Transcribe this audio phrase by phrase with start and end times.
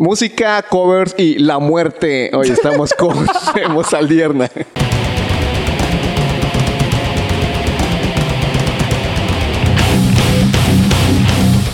[0.00, 2.30] Música, covers y la muerte.
[2.32, 3.16] Hoy estamos con
[3.56, 4.48] Memo Saldierna.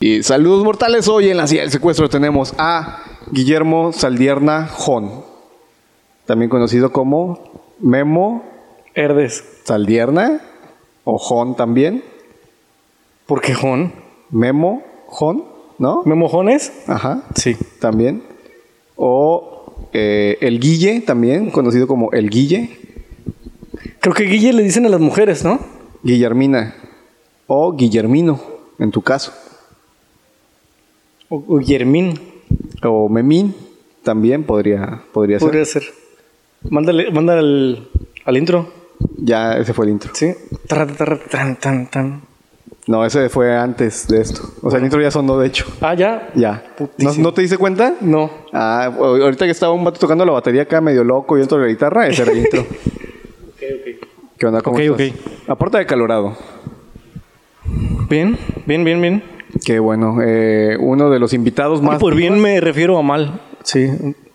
[0.00, 1.06] Y saludos mortales.
[1.06, 5.22] Hoy en la silla del secuestro tenemos a Guillermo Saldierna Jon.
[6.25, 8.43] También conocido como Memo
[8.95, 9.45] Herdes.
[9.64, 10.41] Saldierna.
[11.04, 12.02] O Jon también.
[13.27, 13.93] ¿Por qué Jon?
[14.30, 15.45] Memo Jon,
[15.79, 16.02] ¿no?
[16.04, 16.72] ¿Memojones?
[16.86, 17.25] Ajá.
[17.34, 17.57] Sí.
[17.80, 18.22] también.
[18.96, 22.79] O eh, el Guille, también, conocido como el Guille.
[24.00, 25.58] Creo que Guille le dicen a las mujeres, ¿no?
[26.02, 26.75] Guillermina.
[27.46, 28.40] O Guillermino,
[28.79, 29.32] en tu caso.
[31.29, 32.19] O, o Guillermín.
[32.83, 33.55] O Memín,
[34.02, 35.48] también podría, podría ser.
[35.48, 35.84] Podría ser.
[36.69, 37.88] Mándale, mándale al,
[38.25, 38.69] al intro.
[39.16, 40.12] Ya, ese fue el intro.
[40.14, 40.34] Sí.
[42.86, 44.42] No, ese fue antes de esto.
[44.62, 45.64] O sea, el intro ya sonó, de hecho.
[45.80, 46.28] Ah, ya.
[46.34, 46.62] Ya.
[46.98, 47.14] ¿No.
[47.14, 47.94] ¿No te diste cuenta?
[48.00, 48.30] No.
[48.52, 51.66] Ah, ahorita que estaba un vato tocando la batería acá medio loco y otro la
[51.66, 52.66] guitarra, ese era el intro.
[54.38, 54.60] ¿Qué onda?
[54.60, 55.20] ¿Cómo Ok, estás?
[55.48, 56.36] Aporta de calorado.
[58.10, 59.22] Bien, bien, bien, bien.
[59.64, 60.19] Qué bueno.
[60.22, 61.98] Eh, uno de los invitados Y más...
[61.98, 63.41] por bien me refiero a mal.
[63.62, 63.88] Sí.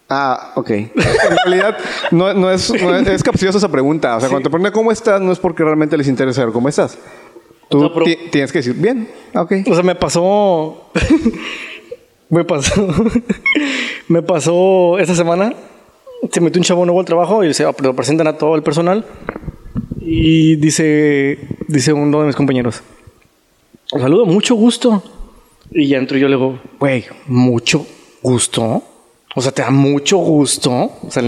[0.09, 0.69] Ah, ok.
[0.71, 0.91] En
[1.45, 1.77] realidad,
[2.09, 4.15] no, no es, no es, es capciosa esa pregunta.
[4.15, 6.67] O sea, cuando te preguntan cómo estás, no es porque realmente les interesa saber cómo
[6.67, 6.97] estás.
[7.69, 9.53] Tú O sea, pero- ti- tienes que decir, bien, ok.
[9.69, 10.89] O sea, me pasó.
[12.29, 12.87] me pasó.
[14.07, 15.53] me pasó esta semana.
[16.31, 19.05] Se metió un chavo nuevo al trabajo y se lo presentan a todo el personal.
[20.01, 22.81] Y dice, dice uno de mis compañeros:
[23.91, 25.01] "Os Saludo, mucho gusto.
[25.71, 27.85] Y ya entro y yo le digo: Güey, mucho
[28.21, 28.83] gusto.
[29.35, 30.71] O sea, te da mucho gusto.
[30.73, 31.23] O sea,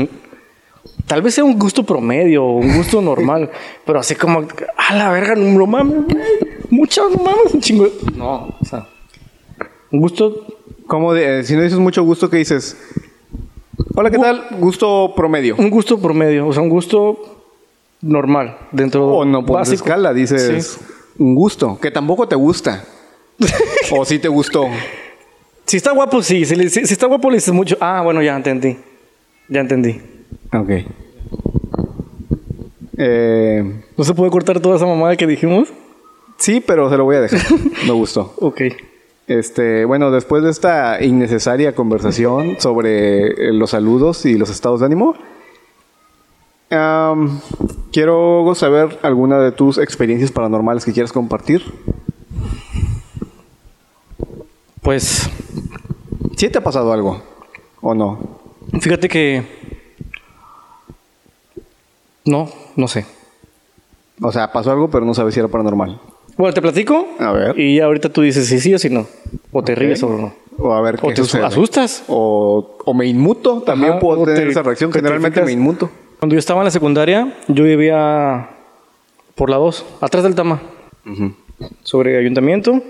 [1.11, 3.49] Tal vez sea un gusto promedio, un gusto normal,
[3.85, 6.05] pero así como, a la verga, no mames.
[6.69, 7.85] Mucho, no mames, un chingo.
[8.15, 8.87] No, o sea,
[9.91, 10.45] un gusto,
[10.87, 12.77] ¿Cómo de- eh, si no dices mucho gusto, ¿qué dices?
[13.93, 14.45] Hola, ¿qué tal?
[14.59, 15.57] Gusto promedio.
[15.57, 17.43] un gusto promedio, o sea, un gusto
[18.01, 19.83] normal dentro O no pones básico.
[19.83, 20.85] escala, dices Sí.
[21.19, 22.85] un gusto, que tampoco te gusta.
[23.91, 24.65] o sí te gustó.
[25.65, 26.45] Si está guapo, sí.
[26.45, 27.75] Si, le- si- si está guapo, le dices mucho.
[27.81, 28.77] Ah, bueno, ya entendí.
[29.49, 29.99] Ya entendí.
[30.53, 30.69] Ok.
[32.97, 35.69] Eh, ¿No se puede cortar toda esa mamada que dijimos?
[36.37, 37.41] sí, pero se lo voy a dejar.
[37.85, 38.33] Me gustó.
[38.39, 38.61] Ok.
[39.27, 44.87] Este, bueno, después de esta innecesaria conversación sobre eh, los saludos y los estados de
[44.87, 45.15] ánimo,
[47.91, 51.63] quiero saber alguna de tus experiencias paranormales que quieras compartir.
[54.81, 55.29] Pues,
[56.35, 57.21] ¿Sí te ha pasado algo
[57.81, 58.41] o no?
[58.79, 59.43] fíjate que...
[62.25, 63.05] No, no sé.
[64.21, 65.99] O sea, pasó algo, pero no sabes si era paranormal.
[66.37, 67.07] Bueno, te platico.
[67.19, 67.59] A ver.
[67.59, 69.07] Y ahorita tú dices si sí o si no.
[69.51, 70.33] O te ríes o no.
[70.57, 71.43] O a ver qué O te sucede.
[71.43, 72.03] asustas.
[72.07, 74.91] O, o me inmuto, también Ajá, puedo tener te esa reacción.
[74.91, 75.89] Generalmente me inmuto.
[76.19, 78.49] Cuando yo estaba en la secundaria, yo vivía
[79.35, 80.61] por la 2, atrás del Tama.
[81.83, 82.81] Sobre ayuntamiento.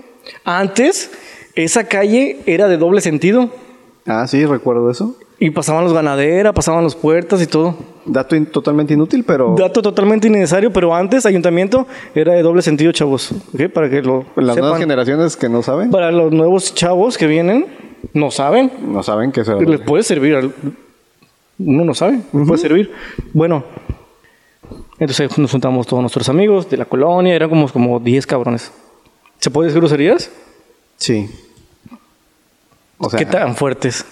[0.44, 1.10] Antes,
[1.54, 3.50] esa calle era de doble sentido.
[4.06, 5.16] Ah, sí, recuerdo eso.
[5.38, 7.74] Y pasaban los ganaderas, pasaban los puertas y todo.
[8.04, 12.90] Dato in- totalmente inútil, pero Dato totalmente innecesario, pero antes ayuntamiento era de doble sentido,
[12.92, 13.30] chavos.
[13.72, 14.80] Para que lo las nuevas sepan.
[14.80, 17.66] generaciones que no saben, Para los nuevos chavos que vienen,
[18.12, 18.72] no saben.
[18.86, 20.34] no saben que eso era Les puede servir.
[20.34, 20.52] al-
[21.58, 22.90] Uno no sabe, les puede servir.
[23.32, 23.62] Bueno,
[24.98, 28.72] entonces nos juntamos todos nuestros amigos de la colonia, eran como, como 10 cabrones.
[29.38, 30.30] ¿Se puede decir groserías?
[30.96, 31.28] Sí.
[32.98, 34.04] O sea, ¿Qué tan fuertes?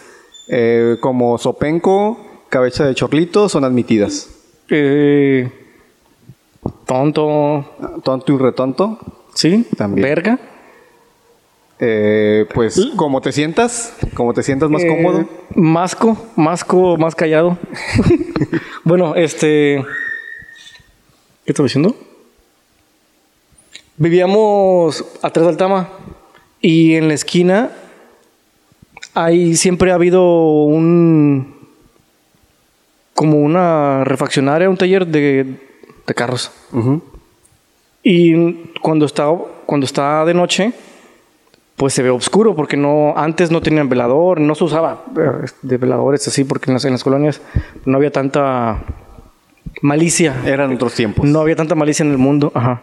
[0.48, 2.18] eh, como sopenco,
[2.50, 4.28] cabeza de chorlito son admitidas.
[4.68, 5.50] Eh,
[6.86, 7.64] tonto,
[8.04, 8.98] Tonto y retonto,
[9.34, 9.66] ¿sí?
[9.76, 10.02] También.
[10.08, 10.38] Verga.
[11.78, 15.28] eh, pues como te sientas, como te sientas más Eh, cómodo.
[15.54, 17.56] Masco, masco, más callado.
[18.84, 19.82] bueno, este.
[21.44, 21.96] ¿Qué estaba diciendo?
[23.96, 25.88] Vivíamos atrás del Tama
[26.60, 27.70] y en la esquina
[29.14, 31.59] ahí siempre ha habido un.
[33.20, 35.44] Como una refaccionaria, un taller de,
[36.06, 36.50] de carros.
[38.02, 39.30] Y cuando está,
[39.66, 40.72] cuando está de noche,
[41.76, 45.76] pues se ve oscuro porque no, antes no tenían velador, no se usaba eh, de
[45.76, 47.42] veladores así porque en las, en las colonias
[47.84, 48.84] no había tanta
[49.82, 50.40] malicia.
[50.46, 51.26] Eran otros tiempos.
[51.26, 52.50] No había tanta malicia en el mundo.
[52.54, 52.80] Ajá.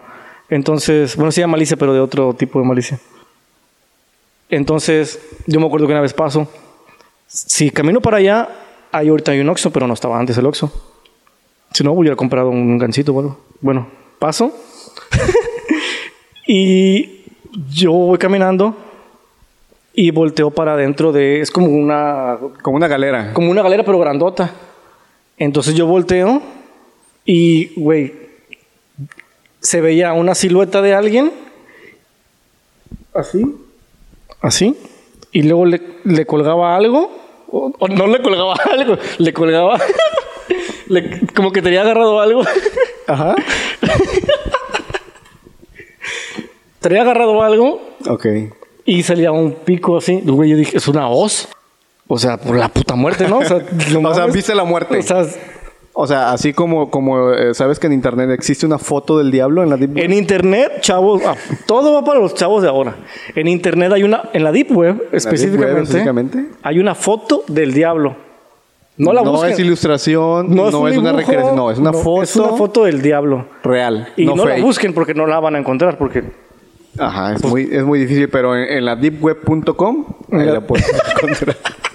[0.49, 2.99] Entonces, bueno, sí había malicia, pero de otro tipo de malicia.
[4.49, 6.47] Entonces, yo me acuerdo que una vez paso.
[7.25, 8.47] Si camino para allá,
[8.91, 10.71] hay ahorita hay un Oxxo, pero no estaba antes el Oxxo.
[11.73, 13.39] Si no, hubiera comprado un gancito o algo.
[13.61, 13.87] Bueno,
[14.19, 14.51] paso.
[16.47, 17.25] y
[17.69, 18.75] yo voy caminando
[19.93, 21.41] y volteó para adentro de...
[21.41, 22.37] Es como una...
[22.61, 23.33] Como una galera.
[23.33, 24.51] Como una galera, pero grandota.
[25.37, 26.41] Entonces yo volteo
[27.25, 28.13] y, güey,
[29.59, 31.31] se veía una silueta de alguien.
[33.13, 33.55] Así.
[34.41, 34.77] Así.
[35.31, 37.26] Y luego le, le colgaba algo.
[37.51, 38.97] O, o no le colgaba algo.
[39.17, 39.79] Le colgaba...
[40.87, 42.43] le- como que tenía agarrado algo.
[43.07, 43.35] Ajá.
[46.79, 48.25] Tenía agarrado algo Ok.
[48.85, 50.21] y salía un pico así.
[50.23, 51.47] Güey, yo dije, es una hoz.
[52.07, 53.39] O sea, por la puta muerte, ¿no?
[53.39, 54.97] O sea, O sea, viste la muerte.
[54.99, 55.25] O sea,
[55.99, 59.63] O sea, así como, como eh, sabes que en internet existe una foto del diablo
[59.63, 60.03] en la Deep Web.
[60.05, 61.35] en internet, chavos, ah,
[61.65, 62.95] todo va para los chavos de ahora.
[63.35, 66.45] En internet hay una, en la Deep Web específicamente, específicamente.
[66.61, 68.15] hay una foto del diablo.
[68.97, 69.51] No la busquen.
[69.53, 72.49] es ilustración, no, es, un una dibujo, recreación, no, es una no, foto Es una
[72.49, 73.45] foto del diablo.
[73.63, 74.09] real.
[74.17, 74.61] Y no, la fake.
[74.63, 75.97] busquen porque no la van a encontrar.
[75.97, 76.23] Porque
[76.99, 80.85] Ajá, es, muy, es muy difícil, pero en, en la deepweb.com ahí la- la puedes
[81.15, 81.57] encontrar.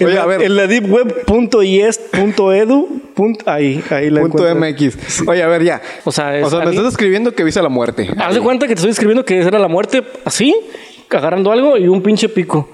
[0.00, 0.42] Oye, a ver.
[0.42, 4.44] en la deepweb.yes.edu, punto- ahí, ahí la Punto.
[4.54, 5.22] MX.
[5.26, 5.82] Oye, a ver, ya.
[6.04, 8.08] O sea, es o sea me estás escribiendo que viste la muerte.
[8.18, 10.54] Haz de cuenta que te estoy escribiendo que era la muerte así,
[11.10, 12.68] agarrando algo y un pinche pico.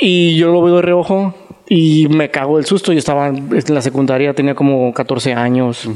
[0.00, 1.34] Y yo lo veo de reojo
[1.68, 2.92] y me cago del susto.
[2.92, 5.88] Yo estaba en la secundaria, tenía como 14 años.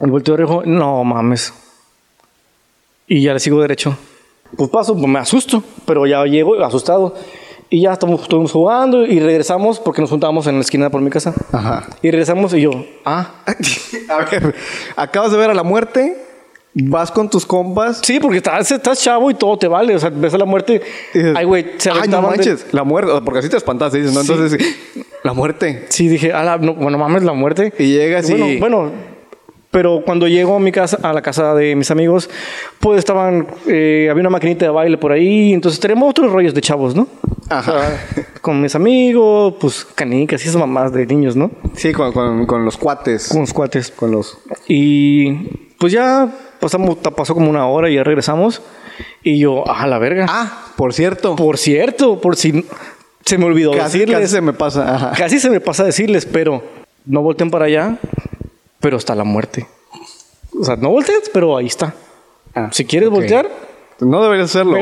[0.00, 1.52] El volteo de reojo, no mames.
[3.06, 3.96] Y ya le sigo derecho.
[4.56, 7.14] Pues paso, pues me asusto, pero ya llego asustado.
[7.70, 11.10] Y ya estamos, estuvimos jugando y regresamos porque nos juntábamos en la esquina por mi
[11.10, 11.34] casa.
[11.52, 11.84] Ajá.
[12.02, 12.70] Y regresamos y yo,
[13.04, 13.32] ah,
[14.08, 14.54] A ver,
[14.96, 16.16] acabas de ver a la muerte,
[16.74, 18.00] vas con tus compas.
[18.02, 19.94] Sí, porque estás, estás chavo y todo te vale.
[19.94, 20.82] O sea, ves a la muerte.
[21.14, 23.12] y dices, Ay, güey, se Ay, no de- manches, la muerte.
[23.24, 24.22] Porque así te espantaste, dices, ¿no?
[24.22, 24.32] Sí.
[24.32, 24.76] Entonces,
[25.24, 25.86] la muerte.
[25.88, 27.72] Sí, dije, a la, no, bueno, mames, la muerte.
[27.78, 28.34] Y llegas y.
[28.34, 28.90] Bueno, bueno,
[29.70, 32.30] pero cuando llego a mi casa, a la casa de mis amigos,
[32.78, 36.60] pues estaban, eh, había una maquinita de baile por ahí, entonces tenemos otros rollos de
[36.60, 37.08] chavos, ¿no?
[37.48, 37.98] Ajá.
[38.40, 41.50] Con mis amigos, pues canicas y esas mamás de niños, ¿no?
[41.76, 43.28] Sí, con, con- con los cuates.
[43.28, 43.90] Con los cuates.
[43.90, 44.38] Con los.
[44.68, 45.32] Y
[45.78, 48.62] pues ya pasamos, pasó como una hora y ya regresamos.
[49.22, 50.26] Y yo, a la verga.
[50.28, 51.36] Ah, por cierto.
[51.36, 52.64] Por cierto, por si
[53.24, 54.20] se me olvidó casi, decirles.
[54.20, 54.94] casi se me pasa.
[54.94, 55.12] Ajá.
[55.16, 56.62] Casi se me pasa decirles, pero
[57.06, 57.98] no volteen para allá,
[58.80, 59.66] pero está la muerte.
[60.58, 61.94] O sea, no voltees, pero ahí está.
[62.54, 63.14] Ah, si quieres ok.
[63.16, 63.50] voltear,
[64.00, 64.76] No deberías hacerlo.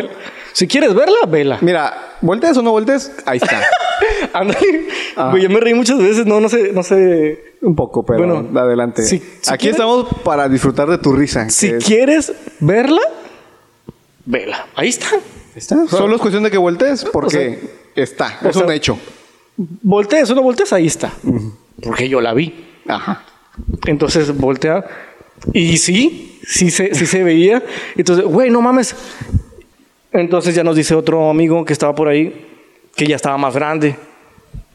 [0.52, 1.58] Si quieres verla, vela.
[1.60, 3.60] Mira, voltees o no voltees, ahí está.
[4.32, 4.88] Ándale.
[5.16, 5.34] Ah.
[5.40, 7.56] Yo me reí muchas veces, no, no sé, no sé.
[7.62, 9.02] Un poco, pero Bueno, adelante.
[9.02, 11.48] si- si Aquí quieres- estamos para disfrutar de tu risa.
[11.50, 13.00] Si es- quieres verla,
[14.24, 14.66] vela.
[14.74, 15.06] Ahí está.
[15.54, 15.86] está.
[15.88, 17.60] Solo es cuestión de que voltees porque
[17.94, 18.38] está.
[18.44, 18.98] o Es un hecho.
[19.56, 21.12] Voltees o no voltees, ahí está.
[21.82, 22.66] Porque yo la vi.
[22.88, 23.24] Ajá.
[23.86, 24.84] Entonces voltea
[25.52, 27.62] y sí, sí se, sí se veía.
[27.96, 28.94] Entonces, güey, no mames.
[30.12, 32.46] Entonces ya nos dice otro amigo que estaba por ahí
[32.94, 33.96] que ya estaba más grande.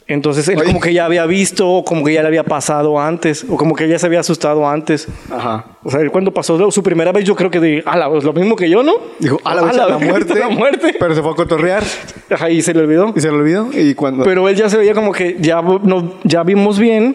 [0.09, 0.67] Entonces él Oye.
[0.67, 3.75] como que ya había visto, o como que ya le había pasado antes, o como
[3.75, 5.05] que ya se había asustado antes.
[5.29, 5.65] Aja.
[5.83, 8.31] O sea, él cuando pasó su primera vez, yo creo que de, ala, es lo
[8.31, 8.93] mismo que yo, ¿no?
[9.19, 10.39] Dijo, a la, A vez la muerte.
[10.39, 10.95] la muerte.
[10.97, 11.83] Pero se fue a cotorrear
[12.31, 13.13] Ajá, y se le olvidó.
[13.15, 13.67] y se le olvidó.
[13.73, 14.23] Y cuando.
[14.23, 17.13] Pero él ya se veía como que ya, no, ya vimos bien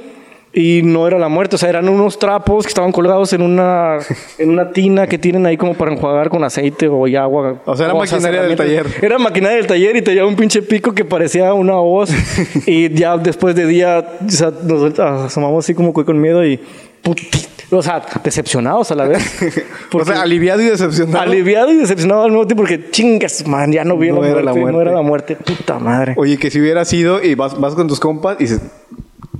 [0.55, 1.57] y no era la muerte.
[1.57, 3.99] O sea, eran unos trapos que estaban colgados en una,
[4.39, 7.63] en una tina que tienen ahí como para enjuagar con aceite o y agua.
[7.65, 8.87] O sea, era maquinaria del taller.
[9.01, 12.11] Era maquinaria del taller y tenía un pinche pico que parecía una hoz.
[12.67, 16.61] y ya después de día, o sea, nos asomamos así como que con miedo y...
[17.03, 19.65] puti- o sea, decepcionados a la vez.
[19.93, 21.21] o sea, aliviado y decepcionado.
[21.21, 24.35] aliviado y decepcionado al mismo tiempo porque chingas, man, ya no vi No la, era
[24.35, 24.73] muerte, la muerte.
[24.73, 26.13] No era la muerte, puta madre.
[26.19, 28.61] Oye, que si hubiera sido y vas, vas con tus compas y dices,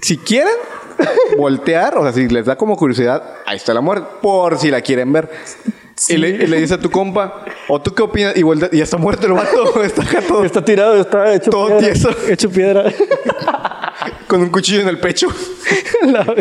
[0.01, 0.55] si quieren
[1.37, 4.81] voltear, o sea, si les da como curiosidad, ahí está la muerte, por si la
[4.81, 5.31] quieren ver.
[6.09, 8.79] Y, le, y le dice a tu compa, o tú qué opinas, y, voltea, y
[8.79, 11.93] ya está muerto el vato, está acá todo, Está tirado, está hecho Todo piedra.
[11.93, 12.11] tieso.
[12.29, 12.93] Hecho piedra.
[14.27, 15.29] con un cuchillo en el pecho.
[16.03, 16.35] La-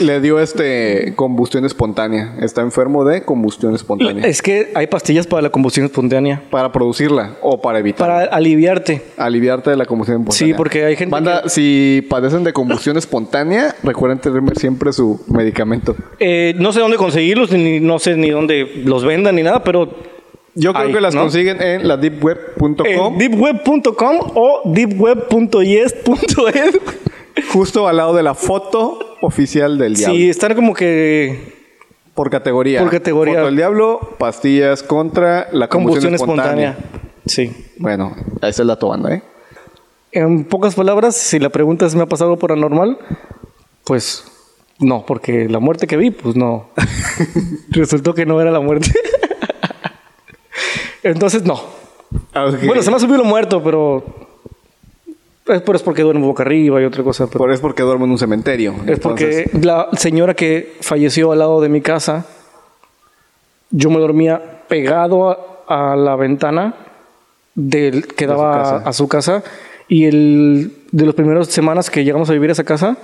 [0.00, 2.34] Le dio este combustión espontánea.
[2.40, 4.26] Está enfermo de combustión espontánea.
[4.26, 6.42] es que hay pastillas para la combustión espontánea.
[6.50, 8.06] Para producirla o para evitar.
[8.06, 9.02] Para aliviarte.
[9.16, 10.54] aliviarte de la combustión espontánea.
[10.54, 15.94] Sí, porque hay gente Banda, si padecen de combustión espontánea, recuerden tener siempre su medicamento.
[16.18, 19.88] Eh, no sé dónde conseguirlos, ni no sé ni dónde los vendan, ni nada, pero
[20.54, 21.22] Yo creo Ahí, que las ¿no?
[21.22, 26.80] consiguen en la deepweb.com, deepweb.com o deepweb.yes.edu.
[27.52, 30.16] justo al lado de la foto oficial del diablo.
[30.16, 31.56] Sí, están como que
[32.14, 32.80] Por categoría.
[32.80, 33.34] Por categoría.
[33.34, 36.70] Foto del diablo, pastillas contra la combustión, combustión espontánea.
[36.70, 37.00] espontánea.
[37.26, 37.52] Sí.
[37.78, 39.22] Bueno, ahí está el dato, banda, ¿eh?
[40.12, 42.98] En pocas palabras, si la pregunta es ¿me ha pasado algo paranormal?
[43.84, 44.24] Pues
[44.78, 46.68] no, porque la muerte que vi, pues no.
[47.70, 48.90] Resultó que no era la muerte.
[51.02, 51.60] Entonces, no.
[52.32, 52.50] Ah.
[52.64, 54.27] Bueno, se me ha subido lo muerto, pero.
[55.48, 57.26] Es, pero es porque duermo boca arriba y otra cosa.
[57.26, 58.74] Pero Por es porque duermo en un cementerio.
[58.86, 62.26] es porque Entonces, la señora que falleció al lado de mi casa,
[63.70, 65.30] yo me dormía pegado
[65.66, 66.74] a, a la ventana
[67.54, 69.42] del, que De su daba a, su casa.
[69.88, 72.96] Y el de las primeras semanas que llegamos a vivir a esa casa,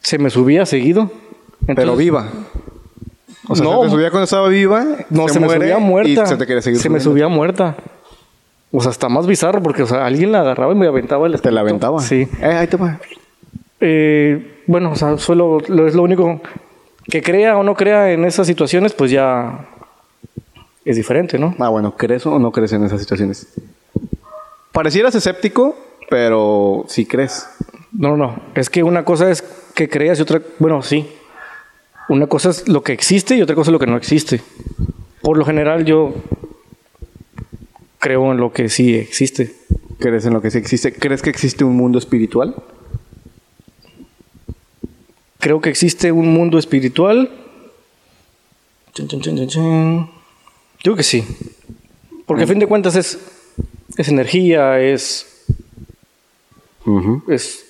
[0.00, 1.10] se me subía seguido.
[1.76, 2.26] pero viva.
[3.48, 3.78] O sea, No.
[3.82, 4.84] se te subía cuando estaba viva.
[5.10, 6.24] No, se, me muere subía muerta.
[6.24, 7.76] Y se te quiere seguir Se me subía muerta.
[8.72, 11.40] O sea, está más bizarro porque, o sea, alguien la agarraba y me aventaba el
[11.40, 12.00] Te la aventaba.
[12.00, 12.26] Sí.
[12.40, 12.98] Eh, ahí te va.
[13.80, 16.40] Eh, bueno, o sea, solo lo, es lo único
[17.04, 19.66] que crea o no crea en esas situaciones, pues ya
[20.84, 21.54] es diferente, ¿no?
[21.58, 23.46] Ah, bueno, ¿crees o no crees en esas situaciones?
[24.72, 25.76] Parecieras escéptico,
[26.08, 27.46] pero sí crees.
[27.92, 28.36] No, no, no.
[28.54, 29.42] Es que una cosa es
[29.74, 31.08] que creas y otra, bueno, sí.
[32.08, 34.40] Una cosa es lo que existe y otra cosa es lo que no existe.
[35.20, 36.14] Por lo general yo
[38.02, 39.54] creo en lo que sí existe.
[40.00, 40.92] ¿Crees en lo que sí existe?
[40.92, 42.56] ¿Crees que existe un mundo espiritual?
[45.38, 47.30] Creo que existe un mundo espiritual.
[48.92, 50.10] Chan, chan, chan.
[50.82, 51.24] Yo que sí.
[52.26, 53.20] Porque a fin de cuentas es,
[53.96, 55.44] es energía, es,
[57.28, 57.64] es...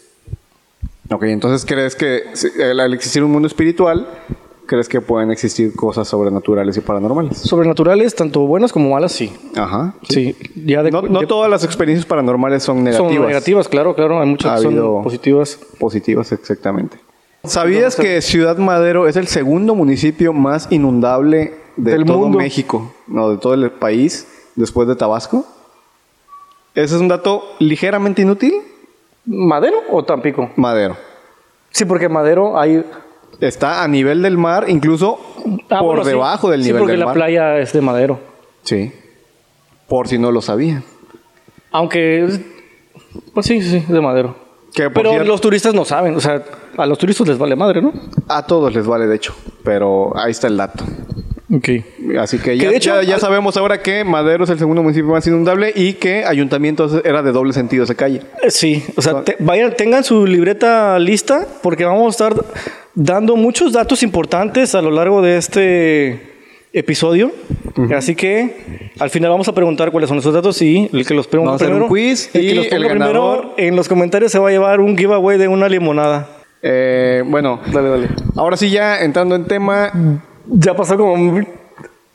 [1.10, 2.22] Ok, entonces crees que
[2.62, 4.08] al existir un mundo espiritual,
[4.66, 7.38] crees que pueden existir cosas sobrenaturales y paranormales.
[7.38, 9.32] Sobrenaturales, tanto buenas como malas, sí.
[9.56, 9.94] Ajá.
[10.08, 10.36] Sí.
[10.64, 13.14] Ya de, No, todas las experiencias paranormales son negativas.
[13.14, 14.20] son negativas, claro, claro.
[14.20, 15.58] Hay muchas Ha que son positivas.
[15.78, 16.98] Positivas, exactamente.
[17.44, 22.38] ¿Sabías que Ciudad Madero es el segundo municipio más inundable de Del todo mundo.
[22.38, 22.92] México?
[23.08, 25.44] No, de todo el país, después de Tabasco.
[26.74, 28.54] Ese es un dato ligeramente inútil.
[29.26, 30.50] ¿Madero o Tampico?
[30.56, 30.96] Madero.
[31.70, 32.84] Sí, porque Madero hay...
[33.40, 35.18] Está a nivel del mar, incluso
[35.68, 36.10] Ah, por bueno, sí.
[36.10, 37.14] debajo del Sí, nivel porque del la mar.
[37.14, 38.20] playa es de Madero.
[38.62, 38.92] Sí.
[39.88, 40.84] Por si no lo sabían.
[41.70, 42.24] Aunque...
[42.24, 42.40] es-
[43.34, 44.36] Pues sí, sí, es de Madero.
[44.74, 46.14] Que, Pero cierto- los turistas no saben.
[46.16, 46.42] O sea,
[46.78, 47.92] a los turistas les vale madre, ¿no?
[48.28, 49.34] A todos les vale, de hecho.
[49.64, 50.84] Pero ahí está el dato.
[51.54, 51.68] Ok.
[52.18, 55.10] Así que ya, hecho, ya- ya al- sabemos ahora que Madero es el segundo municipio
[55.10, 58.22] más inundable y que Ayuntamiento era de doble sentido esa calle.
[58.42, 62.44] Eh, Sí, o sea, te- vayan, tengan su libreta lista porque vamos a estar
[62.94, 66.32] dando muchos datos importantes a lo largo de este
[66.72, 67.32] episodio.
[67.96, 71.26] Así que al final vamos a preguntar cuáles son esos datos y el que los
[71.26, 73.76] pregunte Vamos a hacer un quiz el que y los ponga el ganador- primero en
[73.76, 76.28] los comentarios se va a llevar un giveaway de una limonada.
[76.62, 78.08] Eh, bueno, Dale, dale.
[78.36, 79.90] ahora sí ya entrando en tema.
[80.48, 81.40] Ya pasó como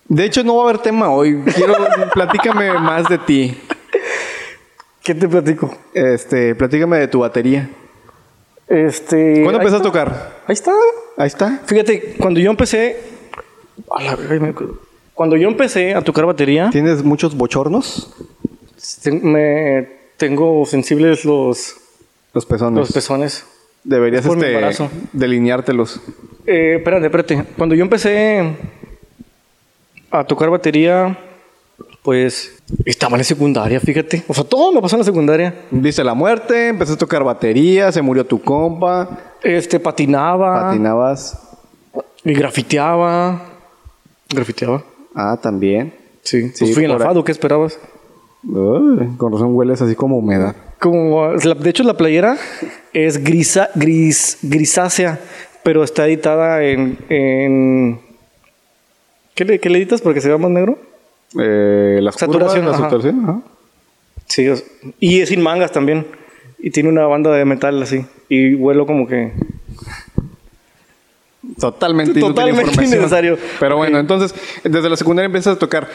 [0.09, 1.41] De hecho, no va a haber tema hoy.
[1.55, 1.73] Quiero,
[2.13, 3.57] platícame más de ti.
[5.03, 5.75] ¿Qué te platico?
[5.93, 7.69] Este, platícame de tu batería.
[8.67, 10.33] Este, ¿Cuándo empezaste a tocar?
[10.45, 10.73] Ahí está.
[11.15, 11.61] Ahí está.
[11.65, 12.97] Fíjate, cuando yo empecé
[13.91, 14.79] a la verga, me acuerdo.
[15.13, 18.13] cuando yo empecé a tocar batería, ¿Tienes muchos bochornos?
[19.21, 21.75] Me tengo sensibles los,
[22.33, 22.79] Los pezones.
[22.79, 23.45] los pezones.
[23.83, 26.01] Deberías este, delineártelos.
[26.45, 27.43] Eh, espérate, espérate.
[27.55, 28.53] Cuando yo empecé
[30.11, 31.17] a tocar batería,
[32.03, 34.23] pues estaba en secundaria, fíjate.
[34.27, 35.53] O sea, todo me pasó en la secundaria.
[35.71, 41.39] Viste la muerte, empezaste a tocar batería, se murió tu compa, Este, patinaba patinabas.
[42.23, 43.41] y grafiteaba.
[44.29, 44.83] Grafiteaba.
[45.15, 45.93] Ah, también.
[46.23, 47.07] Sí, Sí, pues fui en la por ahí.
[47.09, 47.79] FADO, ¿qué esperabas?
[48.43, 50.55] Uy, con razón hueles así como humedad.
[50.79, 52.37] Como, la- de hecho, la playera
[52.93, 55.19] es grisa, gris, grisácea,
[55.63, 56.97] pero está editada en...
[57.09, 57.99] en
[59.35, 60.77] ¿Qué, le, ¿Qué le editas para que se vea más negro?
[61.39, 63.41] Eh, las Saturación, curvas, la saturación, ajá.
[64.27, 64.45] Sí,
[64.99, 66.07] y es sin mangas también.
[66.59, 68.05] Y tiene una banda de metal así.
[68.29, 69.31] Y vuelo como que...
[71.59, 73.37] Totalmente, Totalmente innecesario.
[73.59, 75.87] Pero bueno, entonces, desde la secundaria empiezas a tocar.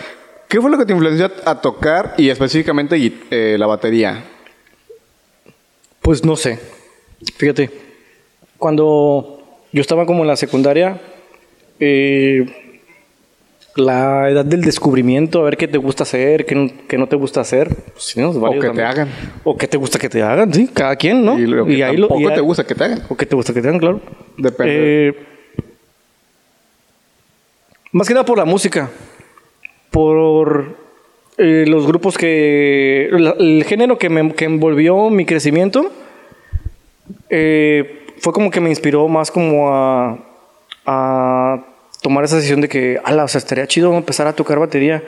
[0.48, 2.96] ¿Qué fue lo que te influenció a, tocar y específicamente
[3.30, 4.24] eh, la batería?
[6.00, 6.58] Pues no sé.
[7.36, 7.70] Fíjate.
[8.58, 11.00] Cuando yo estaba como en la secundaria,
[11.80, 12.61] eh,
[13.76, 17.16] la edad del descubrimiento, a ver qué te gusta hacer, qué no, qué no te
[17.16, 17.68] gusta hacer.
[17.68, 18.74] pues sí, o que también.
[18.74, 19.08] te hagan.
[19.44, 21.38] O qué te gusta que te hagan, sí, cada quien, ¿no?
[21.38, 23.02] Y lo que ahí lo- tampoco y te gusta que te hagan.
[23.08, 24.00] O que te gusta que te hagan, claro.
[24.36, 25.08] Depende.
[25.08, 25.14] Eh,
[27.92, 28.90] más que nada por la música.
[29.90, 30.76] Por
[31.38, 33.08] eh, los grupos que.
[33.12, 35.90] la- el género que, me, que envolvió mi crecimiento.
[37.30, 40.18] eh, fue como que me inspiró más como a.
[40.86, 41.66] a
[42.02, 45.02] tomar esa decisión de que, ala, o sea, estaría chido empezar a tocar batería.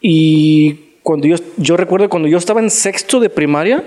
[0.00, 3.84] Y cuando yo, yo recuerdo cuando yo estaba en sexto de primaria,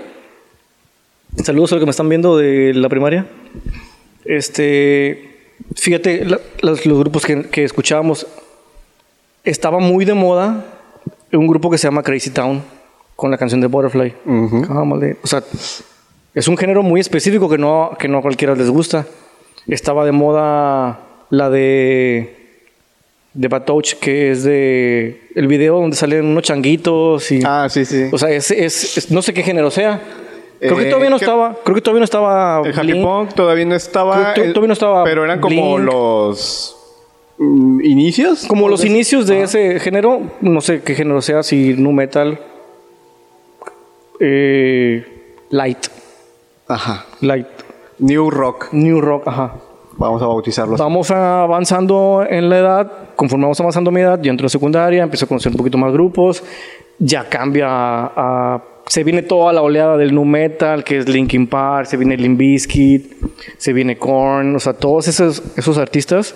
[1.42, 3.26] saludos a los que me están viendo de la primaria,
[4.24, 5.36] este,
[5.74, 8.26] fíjate, la- los, los grupos que, que escuchábamos,
[9.44, 10.64] estaba muy de moda
[11.32, 12.62] un grupo que se llama Crazy Town
[13.16, 14.14] con la canción de Butterfly.
[14.24, 15.42] Come on, O sea,
[16.34, 19.06] es un género muy específico que no, que no a cualquiera les gusta.
[19.66, 22.34] Estaba de moda la de
[23.34, 28.06] de Batouch, que es de el video donde salen unos changuitos y Ah, sí, sí.
[28.10, 30.00] o sea, es, es- es- no sé qué género sea.
[30.58, 33.00] Creo que Eh, todavía no ¿qué- estaba, creo que todavía no estaba El Happy.
[33.00, 34.34] Punk todavía no estaba.
[34.34, 35.86] Creo todavía no estaba Pero eran como Blink.
[35.92, 36.74] los
[37.38, 38.44] mm, inicios.
[38.48, 42.40] Como los inicios de ese género, no sé qué género sea, si nu metal,
[44.20, 45.04] eh,
[45.50, 45.86] light,
[46.66, 47.06] Ajá.
[47.20, 47.46] light,
[47.98, 48.68] New Rock.
[48.72, 49.54] new rock, ajá.
[49.98, 50.78] Vamos a bautizarlos.
[50.78, 55.02] Vamos avanzando en la edad, conforme vamos avanzando en mi edad, yo entro a secundaria,
[55.02, 56.42] empiezo a conocer un poquito más grupos,
[57.00, 58.12] ya cambia a,
[58.56, 62.16] a- se viene toda la oleada del nu metal, que es Linkin Park, se viene
[62.16, 63.12] Limp Bizkit,
[63.58, 66.34] se viene Korn, o sea, todos esos, esos artistas.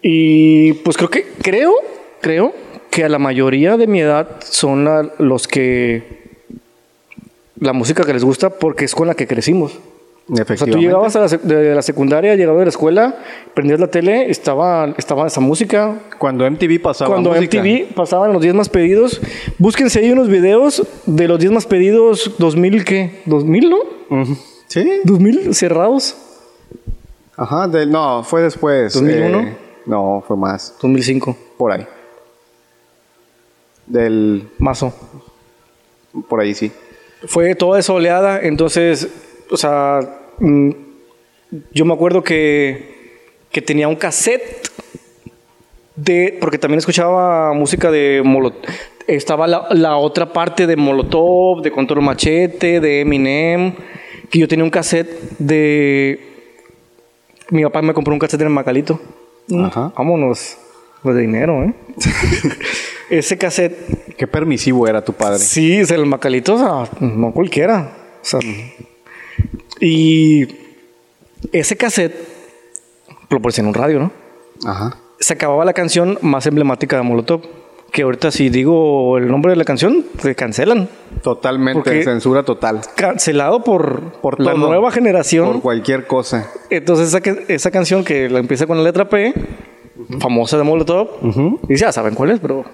[0.00, 1.72] Y pues creo que, creo,
[2.20, 2.52] creo
[2.90, 6.22] que a la mayoría de mi edad son la- los que,
[7.58, 9.78] la música que les gusta porque es con la que crecimos.
[10.32, 13.18] O sea, tú llegabas a la, de la secundaria, llegabas de la escuela,
[13.52, 16.00] prendías la tele, estaba, estaba esa música.
[16.18, 17.58] Cuando MTV pasaba Cuando música.
[17.58, 19.20] MTV pasaban los 10 más pedidos,
[19.58, 23.22] búsquense ahí unos videos de los 10 más pedidos 2000, ¿qué?
[23.26, 24.22] ¿2000, no?
[24.22, 24.36] Ujú.
[24.68, 25.00] Sí.
[25.04, 26.16] 2000 cerrados.
[27.36, 27.66] Ajá.
[27.66, 28.94] no, fue después.
[28.94, 29.38] 2001.
[29.38, 30.74] eh, no, fue más.
[30.80, 31.36] 2005.
[31.58, 31.86] Por ahí.
[33.86, 34.48] Del.
[34.58, 34.94] Mazo.
[36.26, 36.72] Por ahí sí.
[37.26, 39.08] Fue toda esa oleada, entonces,
[39.50, 40.00] o sea,
[40.40, 43.20] yo me acuerdo que,
[43.50, 44.68] que tenía un cassette
[45.96, 48.62] de, porque también escuchaba música de Molotov,
[49.06, 53.74] estaba la, la otra parte de Molotov, de Control Machete, de Eminem,
[54.30, 56.32] que yo tenía un cassette de,
[57.50, 59.00] mi papá me compró un cassette de Macalito.
[59.48, 59.92] Mm, Ajá.
[59.96, 60.56] Vámonos,
[61.02, 61.74] pues de dinero, ¿eh?
[63.10, 65.38] Ese cassette Qué permisivo era tu padre.
[65.38, 67.92] Sí, es el Macalito, o sea, no cualquiera.
[68.22, 68.40] O sea,
[69.82, 70.46] y
[71.50, 72.14] ese cassette
[73.28, 74.12] lo en un radio, ¿no?
[74.64, 74.96] Ajá.
[75.18, 77.42] Se acababa la canción más emblemática de Molotov.
[77.90, 80.88] Que ahorita, si digo el nombre de la canción, te cancelan.
[81.22, 82.04] Totalmente.
[82.04, 82.80] Censura total.
[82.94, 84.66] Cancelado por, Por la todo.
[84.66, 85.52] nueva generación.
[85.52, 86.50] Por cualquier cosa.
[86.70, 87.18] Entonces, esa,
[87.48, 89.34] esa canción que la empieza con la letra P,
[90.20, 91.08] famosa de Molotov,
[91.68, 92.64] y ya saben cuál es, pero.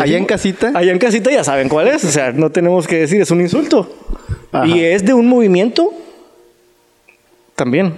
[0.00, 0.72] Allá en casita.
[0.74, 2.02] Allá en casita ya saben cuál es.
[2.04, 3.88] O sea, no tenemos que decir, es un insulto.
[4.52, 4.66] Ajá.
[4.66, 5.92] Y es de un movimiento
[7.54, 7.94] también,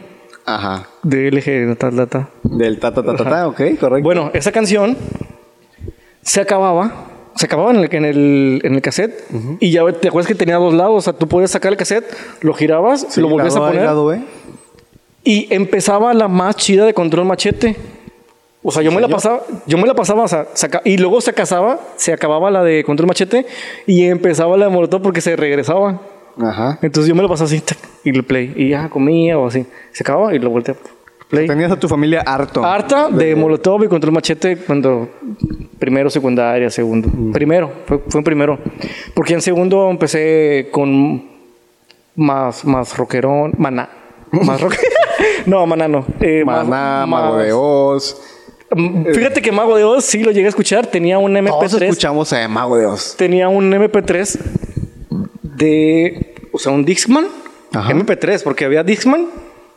[0.47, 0.87] Ajá.
[1.03, 2.27] de LG, tal, tal, tal.
[2.43, 4.03] Del ta ta ta ta, ta, ok, correcto.
[4.05, 4.97] Bueno, esa canción
[6.23, 6.93] se acababa.
[7.37, 9.25] Se acababa en el, en el, en el cassette.
[9.59, 10.95] Y ya te acuerdas que tenía dos lados.
[10.99, 12.05] O sea, tú podías sacar el cassette,
[12.43, 13.85] lo girabas, Sí, lo volvías a lado A poner.
[13.87, 14.21] lado B.
[15.25, 17.75] Y empezaba la más chida de control machete.
[18.63, 21.21] O sea, yo me la pasaba, yo me la pasaba, o sea, saca- y luego
[21.21, 23.45] se casaba, se acababa la de control machete
[23.87, 26.01] y empezaba la de molotov porque se regresaba.
[26.41, 26.79] Ajá.
[26.83, 29.65] Entonces yo me la pasaba así, tac, y le play, y ya comía o así.
[29.93, 30.81] Se acababa y lo volteaba.
[31.29, 31.47] Play.
[31.47, 32.65] Tenías a tu familia harto.
[32.65, 35.09] Harta de molotov y control machete cuando
[35.79, 37.09] primero, secundaria, segundo.
[37.33, 38.59] Primero, fue, fue en primero.
[39.15, 41.25] Porque en segundo empecé con
[42.15, 43.89] más, más rockerón, maná.
[44.33, 44.75] Más rock.
[45.47, 46.05] no, maná no.
[46.21, 48.21] Eh, más- Maná, Mago más- de Oz.
[48.71, 50.87] Mm, Fíjate que Mago de Oz sí lo llegué a escuchar.
[50.89, 51.83] Tenía un Todos MP3.
[51.85, 53.15] escuchamos a Mago de Oz.
[53.17, 54.39] Tenía un MP3
[55.57, 56.35] de.
[56.53, 57.27] O sea, un Dixman.
[57.73, 57.93] Ajá.
[57.93, 59.27] MP3, porque había Dixman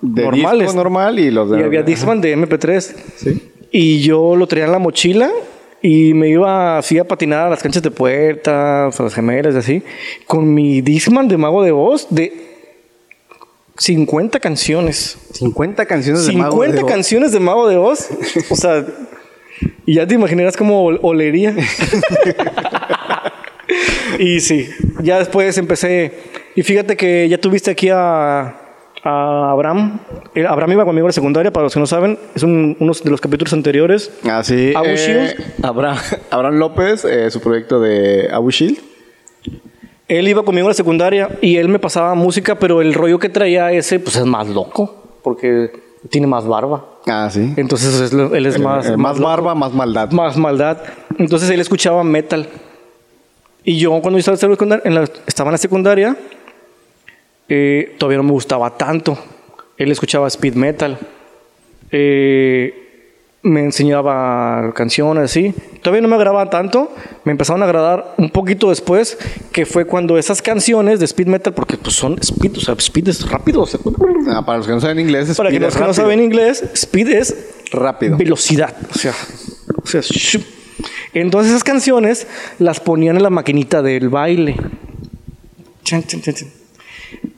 [0.01, 0.75] De normales.
[0.75, 1.59] normal y los de...
[1.59, 2.95] y había Dixman de MP3.
[3.15, 3.51] Sí.
[3.71, 5.31] Y yo lo traía en la mochila
[5.81, 9.57] y me iba así a patinar a las canchas de puertas, a las gemelas y
[9.57, 9.83] así,
[10.27, 12.33] con mi Dixman de Mago de Oz de
[13.77, 15.17] 50 canciones.
[15.33, 16.91] 50 canciones de Mago de 50 Oz.
[16.91, 18.09] canciones de Mago de Oz.
[18.49, 18.85] O sea,
[19.87, 21.55] y ya te imaginarás cómo ol- olería.
[24.19, 24.69] y sí,
[25.01, 26.13] ya después empecé.
[26.55, 28.55] Y fíjate que ya tuviste aquí a,
[29.03, 29.99] a Abraham.
[30.36, 32.93] Eh, Abraham iba conmigo a la secundaria, para los que no saben, es un- uno
[32.93, 34.12] de los capítulos anteriores.
[34.29, 34.73] Ah, sí.
[34.75, 35.65] Abu eh, Shield.
[35.65, 35.97] Abraham,
[36.31, 38.77] Abraham López, eh, su proyecto de Abu Shield.
[40.07, 43.27] Él iba conmigo a la secundaria y él me pasaba música, pero el rollo que
[43.29, 45.71] traía ese, pues es más loco, porque
[46.10, 46.86] tiene más barba.
[47.07, 47.53] Ah, sí.
[47.57, 50.10] Entonces él es más, más barba, más maldad.
[50.12, 50.77] más maldad.
[51.17, 52.47] Entonces él escuchaba metal.
[53.69, 54.38] Y yo cuando estaba
[54.86, 56.15] en la estaba en la secundaria,
[57.49, 59.17] eh, todavía no me gustaba tanto.
[59.75, 60.97] Él escuchaba speed metal.
[61.91, 62.84] Eh,
[63.43, 65.53] me enseñaba canciones así.
[65.82, 66.93] Todavía no me agradaba tanto.
[67.25, 69.17] Me empezaron a agradar un poquito después,
[69.51, 73.10] que fue cuando esas canciones de speed metal, porque pues son speed, o sea, speed
[73.10, 73.63] es rápido.
[73.63, 73.82] o sea,
[74.30, 76.63] Ah, para los que no saben inglés, para speed que los que no saben inglés,
[76.73, 77.36] speed es
[77.71, 78.15] Rápido.
[78.15, 78.73] velocidad.
[78.95, 79.13] O sea,
[79.84, 80.43] o sea, shup.
[81.21, 82.27] Entonces esas canciones
[82.60, 84.56] las ponían en la maquinita del baile.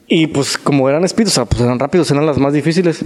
[0.06, 3.04] Y pues como eran speed, o sea, pues eran rápidos, eran las más difíciles.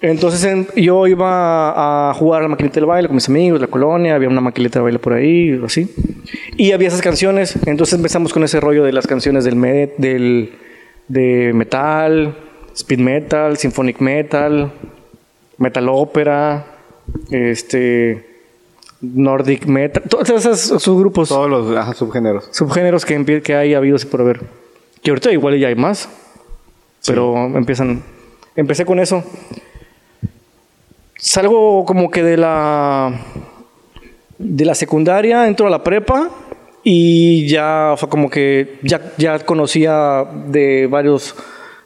[0.00, 3.66] Entonces en- yo iba a jugar a la maquinita del baile con mis amigos, la
[3.66, 5.90] colonia, había una maquinita de baile por ahí, así.
[6.56, 7.56] Y había esas canciones.
[7.66, 10.52] Entonces empezamos con ese rollo de las canciones del
[11.08, 12.34] de metal,
[12.74, 14.72] speed metal, symphonic metal,
[15.58, 16.66] metal ópera,
[17.30, 18.33] este
[19.14, 22.48] Nordic metal, todos esos subgrupos, Todos los ajá, subgéneros.
[22.52, 24.40] subgéneros que, que hay habidos y por haber.
[25.02, 26.08] Que ahorita igual ya hay más.
[27.06, 28.02] Pero empiezan.
[28.56, 29.22] Empecé con eso.
[31.16, 33.12] Salgo como que de la.
[34.38, 36.30] De la secundaria, entro a la prepa.
[36.82, 38.78] Y ya fue como que.
[38.82, 41.34] Ya, ya conocía de varios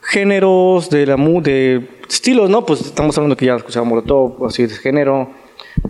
[0.01, 2.65] géneros, de la mu- de estilos, ¿no?
[2.65, 5.29] Pues estamos hablando que ya escuchaba Molotov, así de género.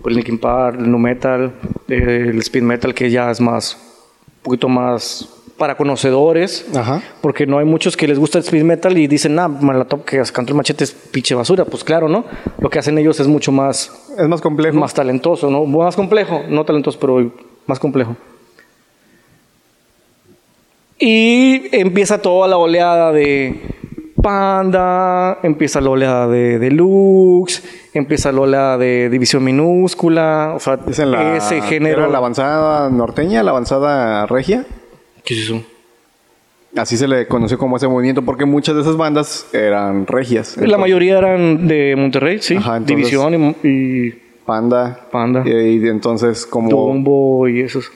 [0.01, 1.53] Pues Linkin Park, el nu metal,
[1.87, 3.77] el speed metal, que ya es más.
[4.37, 6.65] Un poquito más para conocedores.
[6.75, 7.01] Ajá.
[7.21, 10.21] Porque no hay muchos que les gusta el speed metal y dicen, ah, Malatop que
[10.33, 11.65] cantó el machete es pinche basura.
[11.65, 12.23] Pues claro, ¿no?
[12.59, 14.77] Lo que hacen ellos es mucho más, Es más complejo.
[14.77, 15.65] más talentoso, ¿no?
[15.65, 17.31] Más complejo, no talentoso, pero
[17.67, 18.15] más complejo.
[20.97, 23.61] Y empieza toda la oleada de
[24.21, 30.99] Panda, empieza la oleada de Deluxe, empieza la oleada de División Minúscula, o sea, Es
[30.99, 31.99] en la, ese género.
[32.03, 34.65] era la avanzada norteña, la avanzada regia.
[35.23, 35.63] ¿Qué es eso?
[36.77, 40.55] Así se le conoció como ese movimiento porque muchas de esas bandas eran regias.
[40.57, 42.55] La Entonces, mayoría eran de Monterrey, sí.
[42.57, 44.11] Ajá, entonces- División y, y
[44.45, 44.99] Panda.
[45.11, 45.43] Panda.
[45.45, 45.49] Y,
[45.83, 46.69] y entonces como...
[46.69, 47.91] Dumbo y esos.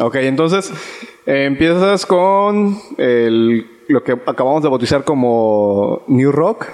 [0.00, 0.70] Ok, entonces
[1.24, 6.66] eh, empiezas con el, lo que acabamos de bautizar como New Rock.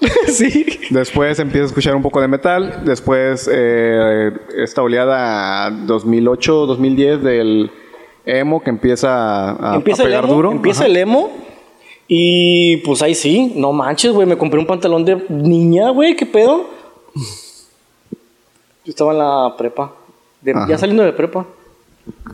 [0.28, 0.64] sí.
[0.90, 2.82] Después empiezas a escuchar un poco de metal.
[2.84, 7.70] Después eh, esta oleada 2008, 2010 del
[8.24, 10.52] emo que empieza a, a empieza el pegar emo, duro.
[10.52, 10.90] empieza Ajá.
[10.90, 11.30] el emo.
[12.06, 14.26] Y pues ahí sí, no manches, güey.
[14.26, 16.16] Me compré un pantalón de niña, güey.
[16.16, 16.66] ¿Qué pedo?
[18.84, 19.92] Yo estaba en la prepa.
[20.40, 21.44] De- ya saliendo de prepa.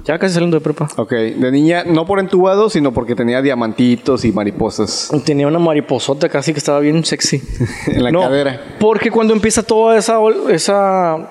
[0.05, 0.89] Ya casi saliendo de prepa.
[0.97, 6.29] Ok, de niña, no por entubado, sino porque tenía diamantitos y mariposas Tenía una mariposota
[6.29, 7.43] casi que estaba bien sexy.
[7.87, 8.61] en la No, cadera.
[8.79, 10.19] Porque cuando empieza toda esa,
[10.51, 11.31] esa,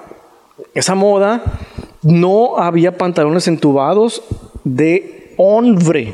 [0.74, 1.44] esa moda,
[2.02, 4.24] no había pantalones entubados
[4.64, 6.14] de hombre.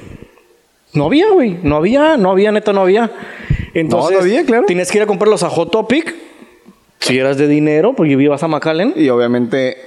[0.94, 1.60] No había, güey.
[1.64, 3.12] No había, no había, neta, no había.
[3.74, 4.66] Entonces, No, no había, claro.
[4.66, 6.14] Tenías que ir a comprarlos a Hot Topic.
[7.00, 8.94] Si eras de dinero, porque ibas a McAllen.
[8.96, 9.78] Y obviamente,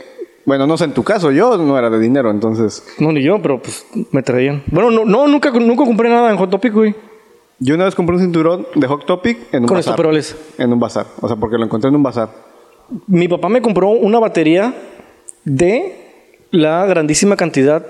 [0.44, 2.84] bueno, no sé en tu caso, yo no era de dinero, entonces.
[2.98, 4.62] No, ni yo, pero pues me traían.
[4.66, 6.94] Bueno, no, no nunca, nunca compré nada en Hot Topic, güey.
[7.58, 9.92] Yo una vez compré un cinturón de Hot Topic en un Con bazar.
[9.92, 10.36] estoperoles.
[10.58, 11.06] En un bazar.
[11.20, 12.30] O sea, porque lo encontré en un bazar.
[13.06, 14.74] Mi papá me compró una batería
[15.44, 15.96] de
[16.50, 17.86] la grandísima cantidad,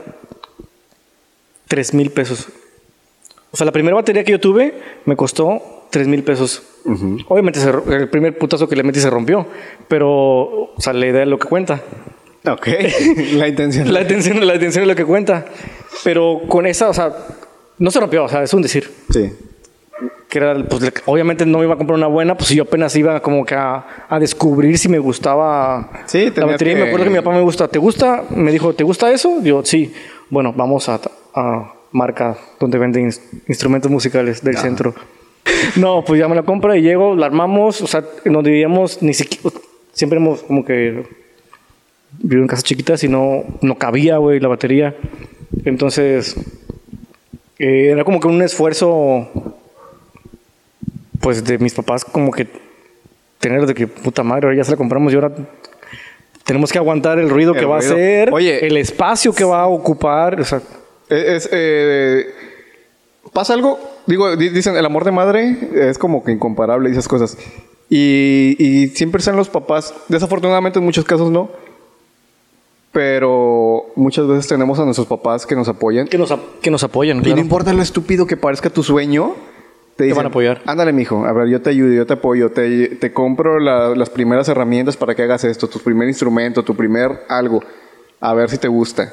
[1.69, 2.49] 3 mil pesos.
[3.51, 5.61] O sea, la primera batería que yo tuve me costó
[5.91, 6.63] 3 mil pesos.
[7.29, 7.61] Obviamente
[7.91, 9.47] el primer putazo que le metí se rompió,
[9.89, 11.81] pero, o sea, la idea es lo que cuenta.
[12.47, 12.69] Ok.
[13.35, 13.93] la intención.
[13.93, 15.45] La atención, la atención es lo que cuenta.
[16.05, 17.13] Pero con esa, o sea,
[17.79, 18.91] no se rompió, o sea, es un decir.
[19.11, 19.33] Sí.
[20.29, 23.21] Que era, pues, obviamente no me iba a comprar una buena, pues yo apenas iba
[23.21, 26.75] como que a, a descubrir si me gustaba Sí, la batería.
[26.75, 28.25] Que- me acuerdo que mi papá me gusta, ¿te gusta?
[28.31, 29.43] Me dijo, ¿te gusta eso?
[29.43, 29.93] Yo, sí.
[30.31, 30.99] Bueno, vamos a,
[31.35, 34.95] a marca donde venden ins- instrumentos musicales del centro.
[35.77, 39.13] No, pues ya me la compra y llego, la armamos, o sea, nos dividíamos, ni
[39.13, 39.51] siquiera,
[39.93, 41.05] siempre hemos como que
[42.19, 44.95] vivido en casas chiquitas y no, no cabía, güey, la batería.
[45.65, 46.37] Entonces,
[47.59, 49.29] eh, era como que un esfuerzo,
[51.21, 52.47] pues, de mis papás, como que
[53.39, 55.33] tener de que, puta madre, ahora ya se la compramos y ahora
[56.45, 57.93] tenemos que aguantar el ruido El que va ruido.
[57.93, 58.67] a hacer, Oye.
[58.67, 60.61] el espacio que va a ocupar, o sea,
[61.09, 62.25] Es, eh,
[63.35, 67.07] pasa algo, digo, di- dicen, el amor de madre es como que incomparable y esas
[67.09, 67.37] cosas.
[67.91, 71.51] Y, y siempre están los papás, desafortunadamente en muchos casos no,
[72.93, 76.07] pero muchas veces tenemos a nuestros papás que nos apoyan.
[76.09, 77.41] que nos, ap- que nos apoyan, Y no claro.
[77.41, 79.35] importa lo estúpido que parezca tu sueño,
[79.97, 80.61] te, dicen, van a apoyar.
[80.67, 84.11] Ándale, mijo, a ver, yo te ayudo, yo te apoyo, te, te compro la- las
[84.11, 87.63] primeras herramientas para que hagas esto, tu primer instrumento, tu primer algo,
[88.21, 89.13] a ver si te gusta.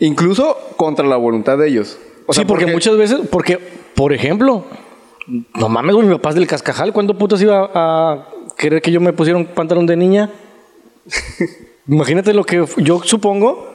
[0.00, 1.98] Incluso contra la voluntad de ellos.
[2.26, 3.58] O sea, sí, porque, muchas veces, porque,
[3.94, 4.64] por ejemplo,
[5.54, 6.92] no mames, güey, mi papá es del cascajal.
[6.92, 10.30] ¿Cuándo putos iba a querer que yo me pusiera un pantalón de niña?
[11.90, 13.68] Imagínate lo que yo supongo.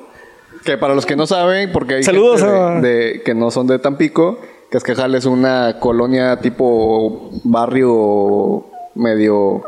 [0.63, 3.67] Que para los que no saben, porque hay Saludos gente de, de- que no son
[3.67, 4.39] de Tampico,
[4.71, 9.61] Cascajal es una colonia tipo barrio medio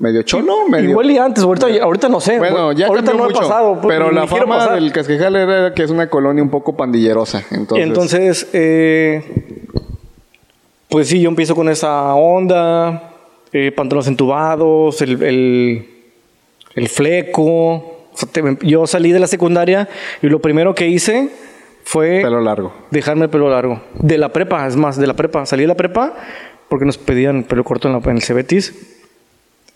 [0.00, 0.90] medio cholo, medio...
[0.90, 2.38] Igual y antes, ahorita, ahorita no sé.
[2.38, 3.80] Bueno, ya ahorita no mucho, he pasado.
[3.80, 7.42] pues, pero la fama del Casquejal era que es una colonia un poco pandillerosa.
[7.50, 9.64] Entonces, Entonces, eh,
[10.88, 13.12] pues sí, yo empiezo con esa onda,
[13.52, 15.88] eh, pantalones entubados, el, el,
[16.78, 17.94] el fleco.
[18.62, 19.88] Yo salí de la secundaria
[20.22, 21.28] y lo primero que hice
[21.84, 22.72] fue pelo largo.
[22.90, 23.80] dejarme el pelo largo.
[23.94, 25.46] De la prepa, es más, de la prepa.
[25.46, 26.14] Salí de la prepa
[26.68, 28.74] porque nos pedían pelo corto en, la- en el Cebetis.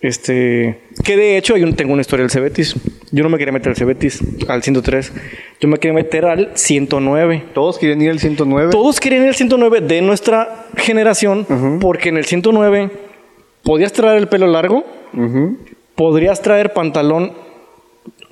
[0.01, 2.75] Este, que de hecho yo tengo una historia del Cebetis.
[3.12, 5.12] Yo no me quería meter al Cebetis, al 103.
[5.61, 7.45] Yo me quería meter al 109.
[7.55, 8.73] Todos quieren ir al 109.
[8.73, 12.91] Todos querían ir al 109 de nuestra generación porque en el 109
[13.62, 14.85] podías traer el pelo largo,
[15.15, 15.57] Ujú.
[15.94, 17.33] Podrías traer pantalón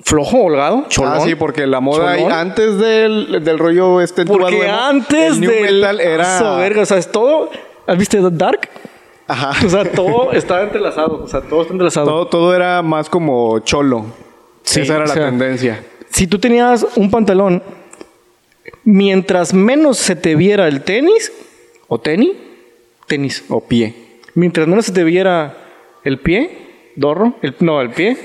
[0.03, 1.13] flojo, holgado, cholón.
[1.15, 5.51] Ah, sí, porque la moda ahí, antes del, del rollo este Porque antes el new
[5.51, 7.49] del metal era verga, o sea, es todo.
[7.87, 8.69] ¿Has visto Dark?
[9.27, 9.65] Ajá.
[9.65, 11.23] O sea, todo está entrelazado.
[11.23, 12.07] O sea, todo está entrelazado.
[12.07, 14.05] todo, todo era más como cholo.
[14.63, 15.83] Sí, Esa era la sea, tendencia.
[16.09, 17.63] Si tú tenías un pantalón,
[18.83, 21.31] mientras menos se te viera el tenis,
[21.87, 22.31] o tenis,
[23.07, 23.95] tenis, O pie.
[24.35, 25.55] mientras menos se te viera
[26.03, 26.70] el pie,
[27.01, 28.17] dorro, el, no, el pie,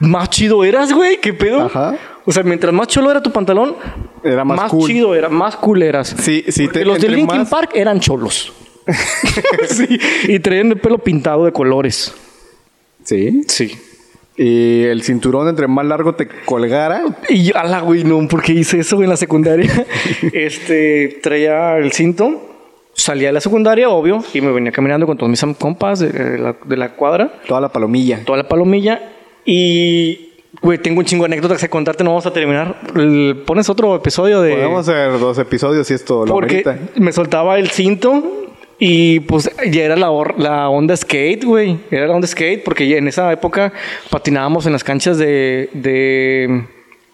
[0.00, 1.62] más chido eras, güey, qué pedo.
[1.62, 1.96] Ajá.
[2.26, 3.76] O sea, mientras más cholo era tu pantalón,
[4.24, 4.88] Era más cool.
[4.90, 6.14] chido era, más cool eras.
[6.18, 8.52] Sí, sí, te- los de Linkin más- Park eran cholos.
[9.68, 12.12] sí, y traían el pelo pintado de colores.
[13.04, 13.42] Sí.
[13.48, 13.76] Sí.
[14.36, 17.02] Y el cinturón entre más largo te colgara.
[17.28, 19.86] Y yo, ala, güey, no, porque hice eso en la secundaria.
[20.32, 22.55] este, traía el cinto,
[23.06, 26.38] salía de la secundaria, obvio, y me venía caminando con todos mis compas de, de
[26.38, 28.20] la, de la cuadra, Toda la palomilla.
[28.24, 29.00] toda la palomilla,
[29.44, 32.80] y, güey, tengo un chingo de anécdotas que contarte, no vamos a terminar.
[33.46, 34.54] Pones otro episodio de...
[34.54, 37.00] Podemos hacer dos episodios si esto lo porque amerita.
[37.00, 38.42] me soltaba el cinto
[38.78, 41.78] y pues ya era la, la onda skate, güey.
[41.92, 43.72] Era la onda skate porque ya en esa época
[44.10, 46.64] patinábamos en las canchas de, de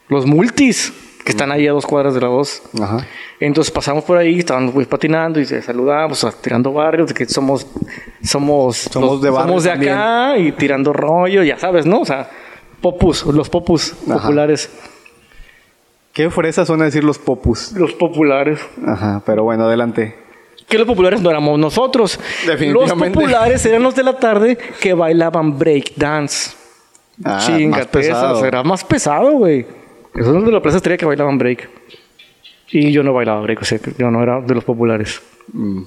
[0.08, 0.92] los multis
[1.24, 2.62] que están ahí a dos cuadras de la voz.
[2.80, 3.06] Ajá.
[3.40, 7.14] Entonces pasamos por ahí, estábamos pues, patinando y se saludamos, o sea, tirando barrios, de
[7.14, 7.66] que somos,
[8.22, 12.00] somos, Somos de barrio somos de acá y tirando rollo, ya sabes, ¿no?
[12.00, 12.30] O sea,
[12.80, 14.20] popus, los popus Ajá.
[14.20, 14.70] populares.
[16.12, 17.72] Qué fresas son a decir los popus.
[17.72, 18.60] Los populares.
[18.86, 20.18] Ajá, pero bueno, adelante.
[20.68, 22.20] Que los populares no éramos nosotros.
[22.46, 23.18] Definitivamente.
[23.18, 26.52] Los populares eran los de la tarde que bailaban break dance.
[27.24, 27.40] Ah,
[27.94, 29.66] esas, Era más pesado, güey.
[30.14, 31.68] Esos son los de la plaza estrella que bailaban break.
[32.70, 35.20] Y yo no bailaba break, o sea, yo no era de los populares.
[35.52, 35.82] Mm,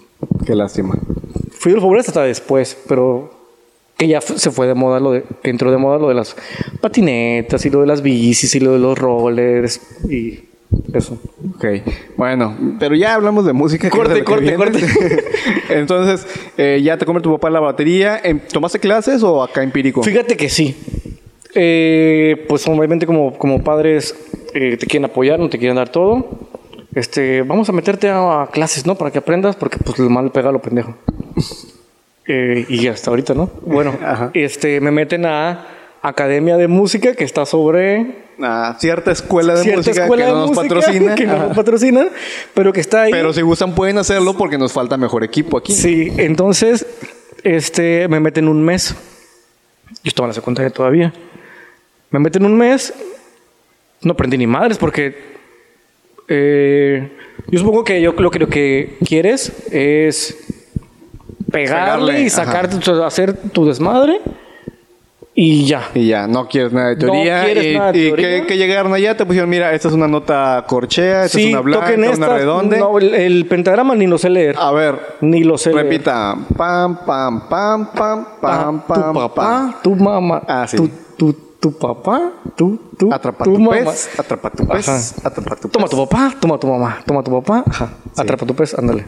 [0.46, 0.96] qué lástima.
[1.52, 3.32] Fui de los populares hasta después, pero
[3.98, 6.36] que ya se fue de moda lo de, que entró de moda lo de las
[6.82, 10.44] patinetas y lo de las bicis y lo de los rollers y
[10.94, 11.18] eso.
[11.56, 11.66] Ok,
[12.18, 13.90] bueno, pero ya hablamos de música.
[13.90, 15.24] Corte, es corte, viene.
[15.70, 18.20] Entonces, eh, ya te come tu papá la batería.
[18.24, 20.04] Em, ¿Tomaste clases o acá empírico?
[20.04, 20.76] Fíjate que sí.
[21.56, 24.16] Eh, pues obviamente como, como padres
[24.54, 26.28] eh, te quieren apoyar, no te quieren dar todo.
[26.94, 28.96] Este, vamos a meterte a, a clases, ¿no?
[28.96, 30.96] Para que aprendas, porque pues el mal pega a lo pendejo.
[32.28, 33.50] Eh, y hasta ahorita, ¿no?
[33.62, 34.32] Bueno, Ajá.
[34.34, 35.68] este, me meten a
[36.02, 40.38] Academia de Música, que está sobre Ah, cierta escuela de cierta música escuela que no
[40.40, 41.16] nos música patrocina.
[41.16, 41.48] que no Ajá.
[41.48, 42.08] nos patrocina,
[42.54, 43.12] pero que está ahí.
[43.12, 45.74] Pero si gustan pueden hacerlo porque nos falta mejor equipo aquí.
[45.74, 46.86] Sí, entonces
[47.44, 48.96] este, me meten un mes.
[50.04, 51.14] Yo estaba en la secundaria todavía.
[52.16, 52.94] Me meten un mes.
[54.04, 55.18] No aprendí ni madres porque
[56.30, 57.12] eh,
[57.52, 60.38] yo supongo que yo lo que, lo que quieres es
[61.52, 64.22] pegarle, Pegarle, y sacarte, tu- hacer tu desmadre
[65.34, 65.90] y ya.
[65.94, 67.44] Y ya, no quieres nada de No teoría.
[67.44, 68.42] quieres y nada de y teoría.
[68.42, 71.60] que, que llegaron allá, te pusieron, mira, esta es una nota corchea, esta es una
[71.60, 72.78] blanca, toquen una redonda.
[72.78, 74.56] No, el, el pentagrama ni lo sé leer.
[74.58, 75.84] A ver, Ni lo sé leer.
[75.88, 76.38] repita.
[76.56, 79.76] Pam, pam, pam, pam, pam, tu pam, papá, pam.
[79.84, 80.78] tu mamá, Ah, sí.
[80.78, 83.90] tu, tu, tu papá, tu, tu, Atrapa tu tu mamá.
[83.90, 85.28] pez, atrapa tu pez, Ajá.
[85.28, 85.90] atrapa tu Toma pez.
[85.92, 89.04] tu papá, toma tu mamá, toma tu papá, ajá, atrapa tu pez, ándale.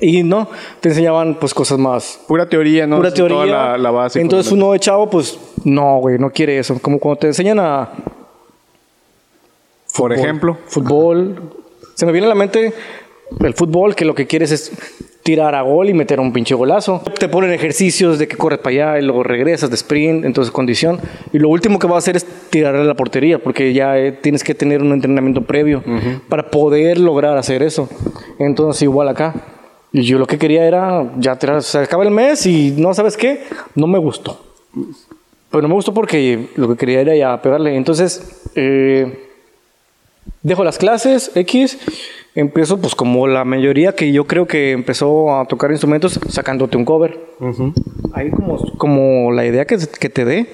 [0.00, 0.48] Y no,
[0.80, 2.96] te enseñaban pues cosas más Pura teoría, ¿no?
[2.96, 3.36] pura Sí, teoría.
[3.36, 4.20] Toda la, la base.
[4.20, 6.76] Entonces uno de chavo pues no, güey, no quiere eso.
[6.82, 7.88] Como cuando te enseñan a
[9.96, 10.58] Por ejemplo.
[10.66, 11.40] fútbol,
[11.94, 12.74] se me viene a la mente
[13.40, 14.72] el fútbol que lo que quieres es
[15.28, 17.02] tirar a gol y meter un pinche golazo.
[17.18, 20.98] Te ponen ejercicios de que corres para allá y luego regresas de sprint, entonces condición.
[21.34, 24.12] Y lo último que vas a hacer es tirar a la portería, porque ya eh,
[24.12, 25.84] tienes que tener un entrenamiento previo
[26.30, 27.90] para poder lograr hacer eso.
[28.38, 29.34] Entonces igual acá.
[29.92, 33.18] Y yo lo que quería era ya tirar, se acaba el mes y no sabes
[33.18, 33.42] qué,
[33.74, 34.40] no me gustó.
[35.50, 37.76] Pero no me gustó porque lo que quería era ya pegarle.
[37.76, 39.28] Entonces, eh,
[40.42, 41.78] dejo las clases, X,
[42.34, 46.84] Empiezo, pues, como la mayoría que yo creo que empezó a tocar instrumentos, sacándote un
[46.84, 47.18] cover.
[48.12, 50.46] Ahí como, como la idea que, que te dé.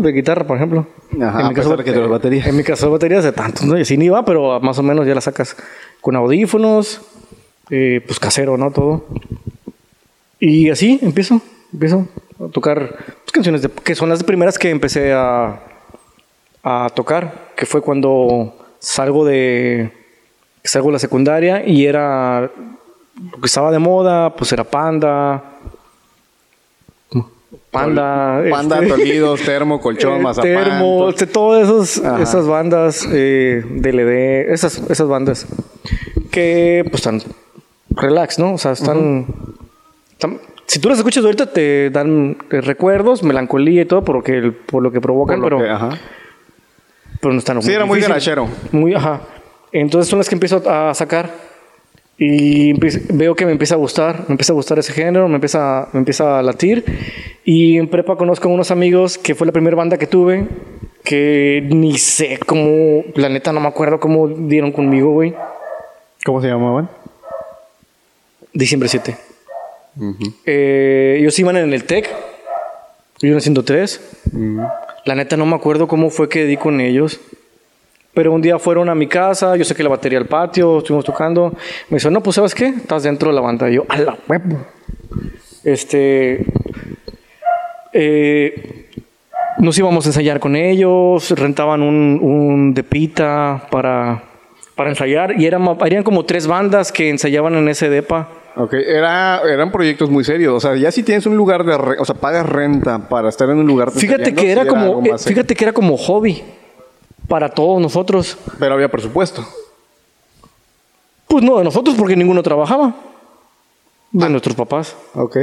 [0.00, 0.86] De guitarra, por ejemplo.
[1.20, 2.44] Ajá, en mi caso, de que de batería.
[2.46, 3.76] En mi caso, baterías de tantos, ¿no?
[3.78, 5.56] Y así ni va, pero más o menos ya la sacas
[6.00, 7.00] con audífonos,
[7.70, 8.70] eh, pues casero, ¿no?
[8.70, 9.04] Todo.
[10.40, 11.40] Y así empiezo,
[11.72, 12.06] empiezo
[12.42, 15.60] a tocar pues, canciones de- que son las primeras que empecé a,
[16.62, 19.90] a tocar, que fue cuando salgo de
[20.62, 22.42] salgo de la secundaria y era
[23.32, 25.42] lo que estaba de moda, pues era Panda,
[27.70, 30.52] Panda, Panda, este, Tolidos, Termo, Colchón, eh, Mazapán.
[30.52, 35.46] Termo, este, todas esos- esas bandas, eh, DLD, esas, esas bandas
[36.30, 37.20] que pues están
[37.90, 38.54] relax, ¿no?
[38.54, 39.26] O sea, están,
[40.12, 44.52] están- si tú las escuchas ahorita te dan recuerdos, melancolía y todo por lo que,
[44.52, 45.98] por lo que provocan, por lo pero, que- ajá.
[47.24, 48.46] Pero no están Sí, era muy garachero.
[48.70, 49.22] Muy, ajá.
[49.72, 51.30] Entonces son las que empiezo a sacar.
[52.18, 52.74] Y
[53.14, 56.00] veo que me empieza a gustar, me empieza a gustar ese género, me empieza, me
[56.00, 56.84] empieza a latir.
[57.42, 60.46] Y en prepa conozco a unos amigos que fue la primera banda que tuve,
[61.02, 65.34] que ni sé cómo, la neta no me acuerdo cómo dieron conmigo, güey.
[66.26, 66.90] ¿Cómo se llamaban?
[68.52, 69.16] Diciembre 7.
[70.44, 72.06] Eh, ellos iban en el TEC,
[73.20, 74.00] yo en el 103.
[75.04, 77.20] La neta no me acuerdo cómo fue que di con ellos.
[78.14, 81.04] Pero un día fueron a mi casa, yo sé que la batería al patio, estuvimos
[81.04, 81.52] tocando.
[81.90, 82.66] Me dijo, no, pues ¿sabes qué?
[82.66, 83.68] Estás dentro de la banda.
[83.68, 84.64] Y yo, a la huevo.
[85.64, 86.44] Este.
[87.92, 88.88] eh,
[89.58, 94.22] nos íbamos a ensayar con ellos, rentaban un, un depita para,
[94.74, 95.40] para ensayar.
[95.40, 98.28] Y eran, eran como tres bandas que ensayaban en ese depa.
[98.56, 100.54] Ok, era, eran proyectos muy serios.
[100.54, 101.76] O sea, ya si tienes un lugar de...
[101.76, 103.90] re- o sea, pagas renta para estar en un lugar...
[103.90, 106.42] Fíjate que era como, eh, fíjate que era como hobby
[107.28, 108.38] para todos nosotros.
[108.58, 109.44] Pero había presupuesto.
[111.26, 112.94] Pues no de nosotros porque ninguno trabajaba.
[114.12, 114.94] De nuestros papás.
[115.14, 115.36] Ok.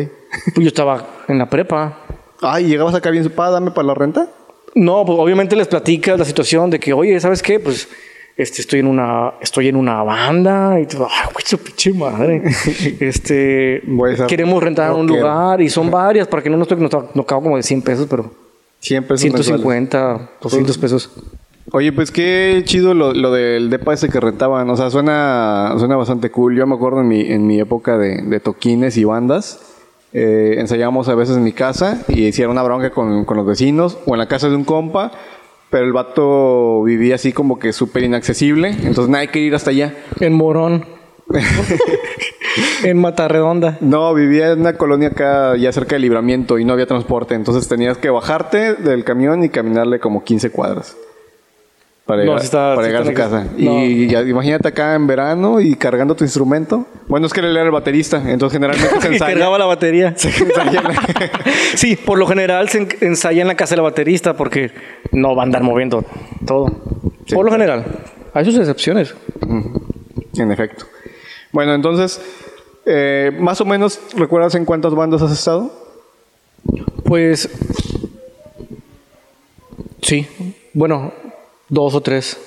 [0.53, 1.97] Pues yo estaba en la prepa.
[2.41, 4.29] Ay, llegabas acá bien supada, dame para la renta.
[4.73, 7.59] No, pues obviamente les platicas la situación de que, oye, ¿sabes qué?
[7.59, 7.89] Pues
[8.41, 12.43] este, estoy en una, estoy en una banda y todo, ay, güey, su pinche madre.
[12.99, 13.81] este,
[14.27, 17.43] queremos rentar un lugar y son varias para que no nos toque, nos, nos acabo
[17.43, 18.31] como de 100 pesos, pero
[18.79, 21.11] Siempre 150, 200 pesos.
[21.71, 24.67] Oye, pues qué chido lo, lo del depa ese que rentaban.
[24.71, 26.57] O sea, suena, suena bastante cool.
[26.57, 29.59] Yo me acuerdo en mi, en mi época de, de toquines y bandas.
[30.13, 33.97] eh, ensayábamos a veces en mi casa y hicieron una bronca con, con los vecinos
[34.05, 35.11] o en la casa de un compa.
[35.71, 38.69] Pero el vato vivía así como que súper inaccesible.
[38.69, 39.95] Entonces nadie quería ir hasta allá.
[40.19, 40.85] En Morón.
[42.83, 43.77] en Matarredonda.
[43.79, 47.35] No, vivía en una colonia acá ya cerca del libramiento y no había transporte.
[47.35, 50.97] Entonces tenías que bajarte del camión y caminarle como 15 cuadras.
[52.05, 53.47] Para No, llegar, sí está- para sí llegar a su casa.
[53.57, 53.83] No.
[53.85, 56.85] Y ya, imagínate acá en verano y cargando tu instrumento.
[57.07, 59.33] Bueno, es que él era el baterista, entonces generalmente se ensaya.
[59.33, 60.13] cargaba la batería.
[60.17, 61.31] se ensaya en la-
[61.75, 64.71] Sí, por lo general se en- ensaya en la casa del baterista porque
[65.11, 66.03] no va a andar moviendo
[66.45, 66.67] todo.
[67.27, 67.35] Sí.
[67.35, 67.85] por lo general.
[68.33, 69.13] Hay sus excepciones.
[70.37, 70.85] en efecto.
[71.51, 72.19] Bueno, entonces,
[72.85, 75.71] eh, más o menos, ¿recuerdas en cuántas bandas has estado?
[77.03, 77.47] Pues.
[80.01, 80.27] Sí.
[80.73, 81.13] Bueno,
[81.71, 82.37] dos o tres.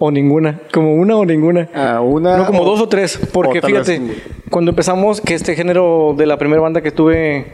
[0.00, 0.62] O ninguna.
[0.72, 1.68] Como una o ninguna.
[1.74, 2.38] Ah, una.
[2.38, 3.20] No, como o- dos o tres.
[3.32, 7.52] Porque o fíjate, vez- cuando empezamos, que este género de la primera banda que tuve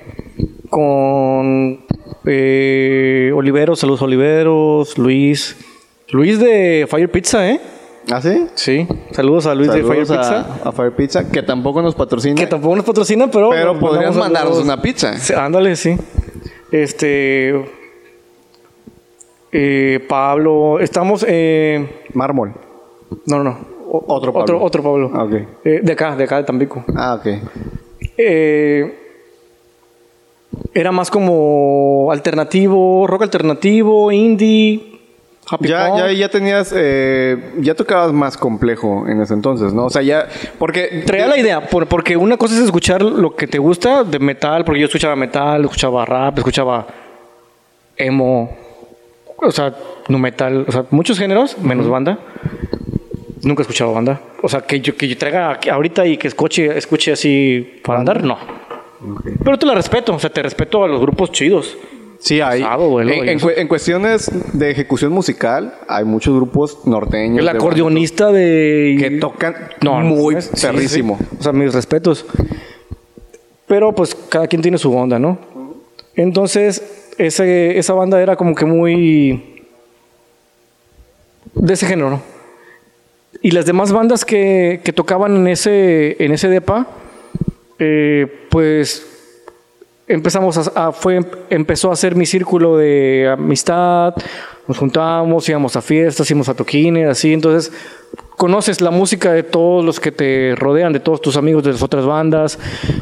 [0.71, 1.85] con
[2.25, 5.57] eh, Oliveros, saludos Oliveros, Luis.
[6.11, 7.61] Luis de Fire Pizza, ¿eh?
[8.13, 8.47] ¿Ah, sí?
[8.55, 8.87] Sí.
[9.11, 10.59] Saludos a Luis de Fire Pizza.
[10.65, 12.37] a, Fire Pizza, que tampoco nos patrocina.
[12.37, 13.51] Que tampoco nos patrocina, pero.
[13.51, 15.19] Pero mandamos mandarnos una pizza.
[15.19, 15.97] Sí, ándale, sí.
[16.71, 17.55] Este.
[19.59, 20.79] Eh, Pablo.
[20.81, 21.25] Estamos.
[21.27, 22.53] eh, Mármol.
[23.27, 23.59] no, no, no.
[23.91, 24.43] O- Otro Pablo.
[24.45, 25.11] Otro, otro Pablo.
[25.15, 25.27] Ah.
[25.65, 26.85] Eh, de acá, de acá, de Tampico.
[26.97, 27.27] Ah, ok.
[28.19, 29.03] Eh,
[30.75, 34.99] era más como alternativo, rock alternativo, indie,
[35.49, 35.99] happy Ya, punk.
[35.99, 39.87] ya, ya tenías, eh, ya tocabas más complejo en ese entonces, ¿no?
[39.87, 40.27] O sea, ya,
[40.59, 41.03] porque...
[41.07, 44.65] Traía la idea, por- porque una cosa es escuchar lo que te gusta de metal,
[44.65, 46.87] porque yo escuchaba metal, escuchaba rap, escuchaba
[47.97, 48.51] emo,
[49.39, 49.75] o sea,
[50.09, 52.19] no metal, o sea, muchos géneros, menos banda.
[53.43, 54.21] Nunca he escuchado banda.
[54.43, 58.01] O sea, que yo, que yo traiga aquí ahorita y que escuche, escuche así para
[58.01, 58.39] andar, no.
[59.45, 61.77] Pero te la respeto, o sea, te respeto a los grupos chidos.
[62.19, 62.63] Sí, hay.
[62.63, 67.41] Güey, en, en cu- en cuestiones de ejecución musical, hay muchos grupos norteños.
[67.41, 68.97] El de acordeonista de...
[68.99, 70.41] que tocan No, muy.
[70.41, 71.19] Sí, perrísimo.
[71.21, 71.37] sí.
[71.39, 72.25] O sea, mis respetos.
[73.67, 75.39] Pero pues cada quien tiene su onda, ¿no?
[76.15, 79.65] Entonces, ese, esa banda era como que muy...
[81.55, 82.21] De ese género,
[83.41, 86.87] y las demás bandas que, que tocaban en ese, en ese depa,
[87.79, 89.07] eh, pues
[90.07, 94.15] empezamos a, a- fue, empezó a hacer mi círculo de amistad,
[94.69, 97.73] nos juntábamos, íbamos a fiestas, íbamos a toquines, así, entonces
[98.37, 101.83] conoces la música de todos los que te rodean, de todos tus amigos de las
[101.83, 102.59] otras bandas,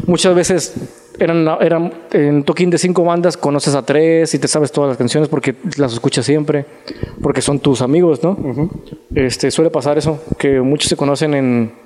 [0.07, 0.75] muchas veces
[1.19, 4.97] eran, eran en toquín de cinco bandas, conoces a tres y te sabes todas las
[4.97, 6.67] canciones porque las escuchas siempre,
[7.23, 8.37] porque son tus amigos, ¿no?
[9.15, 11.85] este, suele pasar eso, que muchos se conocen en...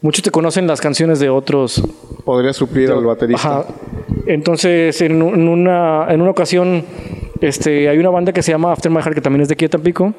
[0.00, 1.82] Muchos te conocen las canciones de otros,
[2.24, 3.60] Podría suplir al baterista.
[3.60, 3.66] Ajá.
[4.26, 6.84] Entonces, en, en una, en una ocasión,
[7.46, 9.64] este, hay una banda que se llama After My Heart, que también es de aquí
[9.66, 10.14] de Tampico,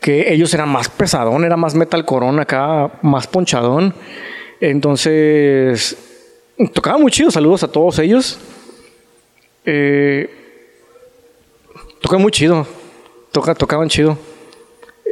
[0.00, 3.94] que ellos eran más pesadón, era más metal corona acá, más ponchadón.
[4.60, 5.96] Entonces,
[6.72, 7.30] tocaba muy chido.
[7.30, 8.38] Saludos a todos ellos.
[9.64, 10.28] Eh,
[12.00, 12.66] tocaban muy chido.
[13.32, 14.18] Toca, tocaban chido.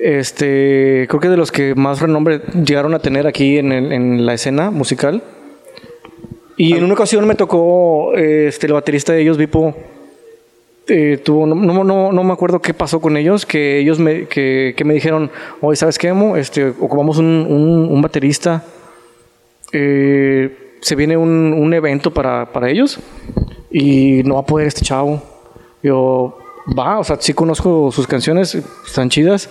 [0.00, 4.26] Este, creo que de los que más renombre llegaron a tener aquí en, el- en
[4.26, 5.22] la escena musical.
[6.56, 9.74] Y en una ocasión me tocó este, el baterista de ellos, Vipo.
[10.89, 14.26] Eh, tuvo, no, no, no, no me acuerdo qué pasó con ellos, que ellos me,
[14.26, 15.30] que, que me dijeron,
[15.61, 16.36] oye, ¿sabes qué, Emo?
[16.36, 18.64] Este, ocupamos un, un, un baterista.
[19.72, 22.99] Eh, se viene un, un evento para, para ellos
[23.70, 25.22] y no va a poder este chavo.
[25.82, 26.39] Yo,
[26.76, 28.55] va, o sea, sí conozco sus canciones,
[28.86, 29.51] están chidas,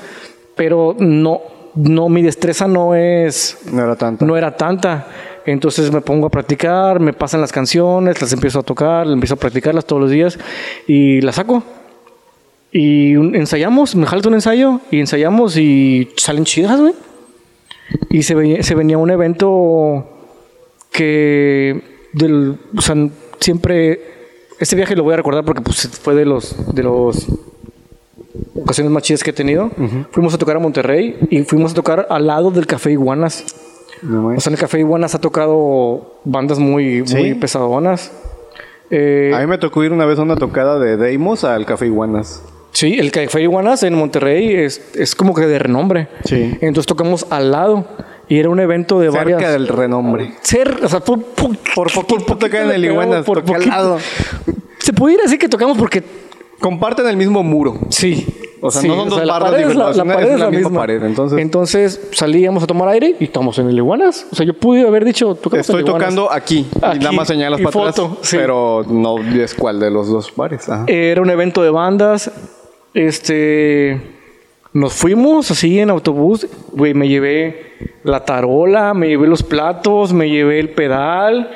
[0.55, 1.41] pero no,
[1.75, 4.25] no, mi destreza no es, No era tanto.
[4.25, 5.07] no era tanta.
[5.47, 9.37] Entonces me pongo a practicar, me pasan las canciones, las empiezo a tocar, empiezo a
[9.37, 10.37] practicarlas todos los días
[10.87, 11.63] y las saco.
[12.71, 16.93] Y ensayamos, me jalto un ensayo y ensayamos y salen chidas, güey.
[18.09, 20.05] Y se, ve- se venía un evento
[20.91, 21.81] que
[22.13, 22.95] del, o sea,
[23.39, 24.01] siempre
[24.59, 27.25] este viaje lo voy a recordar porque pues, fue de los de los
[28.55, 29.71] ocasiones más chidas que he tenido.
[30.11, 33.45] Fuimos a tocar a Monterrey y fuimos a tocar al lado del Café Iguanas.
[34.01, 37.15] No O sea, en el Café Iguanas ha tocado bandas muy, ¿Sí?
[37.15, 38.11] muy pesadonas.
[38.89, 41.87] Eh, A mí me tocó ir una vez a una tocada de Deimos al Café
[41.87, 42.41] Iguanas.
[42.71, 46.07] Sí, el Café Iguanas en Monterrey es, es como que de renombre.
[46.25, 46.57] Sí.
[46.61, 47.85] Entonces tocamos al lado
[48.29, 49.51] y era un evento de Cerca varias...
[49.51, 50.33] del renombre.
[50.41, 53.97] Ser, o sea, por, por, Por poquito tocan en el Iguanas, por al lado.
[54.79, 56.03] Se pudiera decir que tocamos porque
[56.59, 57.77] Comparten el mismo muro.
[57.89, 58.25] sí.
[58.61, 60.45] O sea, Sí, no son dos la pared la, diferentes, la una- pared es la
[60.45, 64.25] la misma misma pared, entonces- Entonces salíamos a tomar aire y estamos en el Iguanas.
[64.31, 66.09] O sea, yo pude haber dicho, tocamos en Estoy el Iguanas.
[66.15, 67.95] tocando aquí, y Aquí, nada más señalas y para atrás.
[67.95, 68.37] foto, sí.
[68.37, 70.67] Pero no es cuál de los dos bares.
[70.69, 70.85] Ajá.
[70.87, 72.31] Era un evento de bandas.
[72.93, 74.01] Este.
[74.73, 76.47] Nos fuimos así en autobús.
[76.71, 81.49] Güey, me llevé la tarola, me llevé los platos, me llevé el pedal.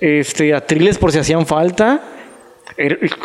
[0.00, 2.00] Este, atriles por si hacían falta.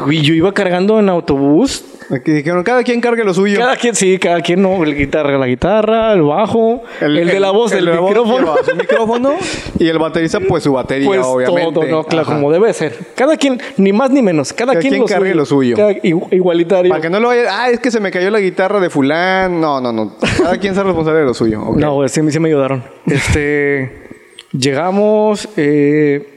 [0.09, 1.85] Y yo iba cargando en autobús.
[2.09, 3.59] Aquí dijeron, cada quien cargue lo suyo.
[3.59, 4.83] Cada quien, sí, cada quien, no.
[4.83, 8.37] El guitarra, la guitarra, el bajo, el, de la voz, el, de la voz micrófono.
[8.55, 9.35] lleva su micrófono
[9.79, 11.71] y el baterista, pues su batería, Pues obviamente.
[11.71, 12.33] todo, no, claro, Ajá.
[12.35, 12.97] como debe ser.
[13.15, 14.51] Cada quien, ni más ni menos.
[14.53, 15.75] Cada, Cada quien, quien cargue lo suyo.
[15.77, 16.89] Cada- igualitario.
[16.89, 19.61] Para que no lo vaya, ah, es que se me cayó la guitarra de fulán.
[19.61, 20.15] No, no, no.
[20.39, 21.61] Cada quien es responsable de lo suyo.
[21.61, 21.77] ok.
[21.77, 22.83] No, sí, sí me ayudaron.
[23.05, 24.09] Este,
[24.51, 26.27] llegamos, eh,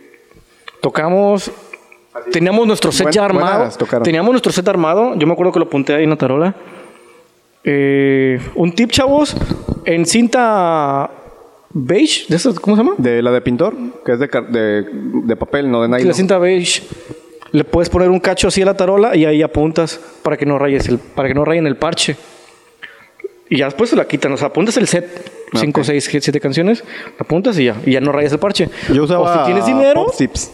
[0.81, 1.51] tocamos,
[2.33, 3.69] teníamos nuestro set Buen- ya armado.
[4.03, 5.15] Teníamos nuestro set armado.
[5.17, 6.55] Yo me acuerdo que lo apunté ahí en la tarola.
[7.65, 9.37] Eh, un tip, chavos,
[9.85, 11.11] en cinta
[11.71, 12.95] beige, ¿de esas, ¿cómo se llama?
[12.99, 14.85] De la de pintor, que es de, de,
[15.25, 16.09] de papel, no de Sí, nylon.
[16.09, 16.83] La cinta beige.
[17.53, 20.59] Le puedes poner un cacho así a la tarola y ahí apuntas para que no
[20.59, 22.17] rayes el, para que no rayen el parche.
[23.49, 25.09] Y ya después se la quitan, o sea, apuntas el set,
[25.55, 25.87] 5, Ok.
[25.87, 28.69] 6, 7 canciones, la apuntas y ya, y ya no rayas el parche.
[28.93, 30.51] Yo usaba o si tienes dinero, Pop Tips.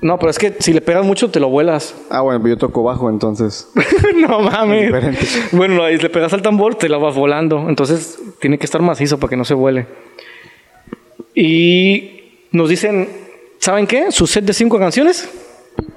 [0.00, 1.94] No, pero es que si le pegas mucho te lo vuelas.
[2.10, 3.68] Ah, bueno, yo toco bajo, entonces.
[4.16, 4.92] no mames.
[5.52, 7.68] Bueno, ahí le pegas al tambor, te la vas volando.
[7.68, 9.86] Entonces tiene que estar macizo para que no se vuele.
[11.34, 13.08] Y nos dicen,
[13.58, 14.10] ¿saben qué?
[14.12, 15.28] Su set de cinco canciones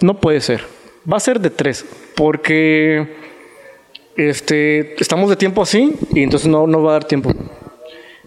[0.02, 0.64] no puede ser.
[1.12, 1.86] Va a ser de tres.
[2.16, 3.16] Porque
[4.18, 7.32] este, estamos de tiempo así y entonces no nos va a dar tiempo.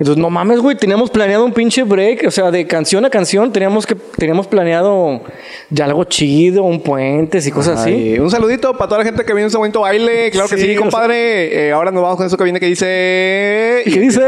[0.03, 3.53] Entonces, no mames, güey, teníamos planeado un pinche break, o sea, de canción a canción,
[3.53, 5.22] teníamos que teníamos planeado
[5.70, 8.18] ya algo chido, un puente y cosas así.
[8.18, 10.74] Un saludito para toda la gente que viene en ese momento baile, claro que sí,
[10.74, 11.70] compadre.
[11.70, 14.22] Ahora nos vamos con eso que viene que dice ¿Qué dice?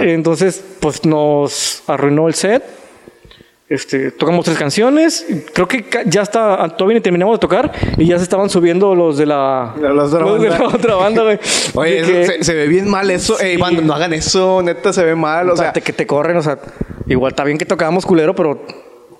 [0.00, 2.64] Entonces, pues nos arruinó el set
[3.68, 5.26] este, tocamos tres canciones.
[5.52, 9.18] Creo que ya está, todavía ni terminamos de tocar y ya se estaban subiendo los
[9.18, 10.76] de la, De la otra los de la banda.
[10.76, 11.38] otra banda, güey.
[11.74, 13.40] Oye, De eso que- se, se ve bien mal eso.
[13.40, 15.50] Ey, banda, no hagan eso, neta, se ve mal.
[15.50, 16.58] O o sea, sea, te- que te corren, o sea,
[17.08, 18.62] igual está bien que tocábamos culero, pero.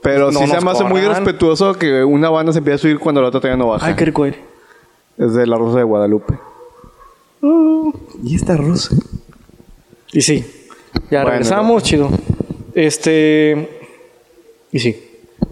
[0.00, 2.98] pero no sí se me hace muy respetuoso que una banda se empiece a subir
[3.00, 3.84] cuando la otra todavía no baja.
[3.86, 4.24] Ay, qué rico.
[4.26, 6.34] Es de La Rosa de Guadalupe.
[8.22, 8.94] Y esta rosa.
[10.12, 10.44] Y sí.
[11.10, 12.10] Ya Bueno, regresamos, chido.
[12.74, 13.75] Este.
[14.76, 14.96] Y sí.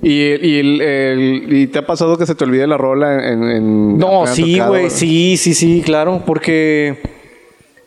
[0.02, 3.42] ¿Y, y, el- el- ¿Y te ha pasado que se te olvide la rola en...
[3.44, 6.98] en No, sí, güey, sí, sí, sí, claro, porque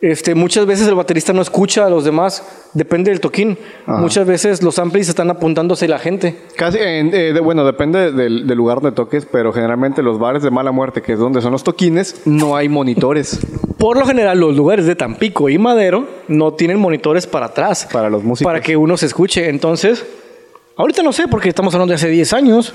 [0.00, 2.42] este, muchas veces el baterista no escucha a los demás,
[2.74, 3.56] depende del toquín.
[3.86, 3.98] Ajá.
[4.00, 6.36] Muchas veces los amplis están apuntándose la gente.
[6.56, 10.42] Casi, en- eh, de- bueno, depende del, del lugar donde toques, pero generalmente los bares
[10.42, 13.38] de mala muerte, que es donde son los toquines, no hay monitores
[13.78, 18.10] Por lo general, los lugares de Tampico y Madero no tienen monitores para atrás, para
[18.10, 18.48] los músicos.
[18.48, 19.48] para que uno se escuche.
[19.48, 20.04] Entonces,
[20.78, 22.72] ahorita no sé, porque estamos hablando de hace 10 años.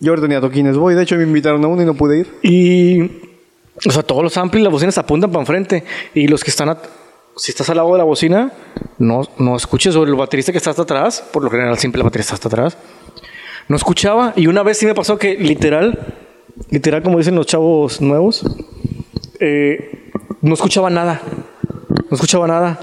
[0.00, 2.34] Yo ahora tenía toquines, voy, de hecho me invitaron a uno y no pude ir.
[2.42, 3.02] Y,
[3.86, 5.84] o sea, todos los amplis, las bocinas apuntan para enfrente.
[6.14, 6.78] Y los que están, a-
[7.36, 8.50] si estás al lado de la bocina,
[8.98, 11.22] no, no escuches sobre el baterista que está hasta atrás.
[11.32, 12.78] Por lo general, siempre el baterista está hasta atrás.
[13.68, 14.32] No escuchaba.
[14.36, 16.14] Y una vez sí me pasó que literal,
[16.70, 18.44] literal, como dicen los chavos nuevos,
[19.38, 21.22] eh, no escuchaba nada.
[22.10, 22.80] No escuchaba nada.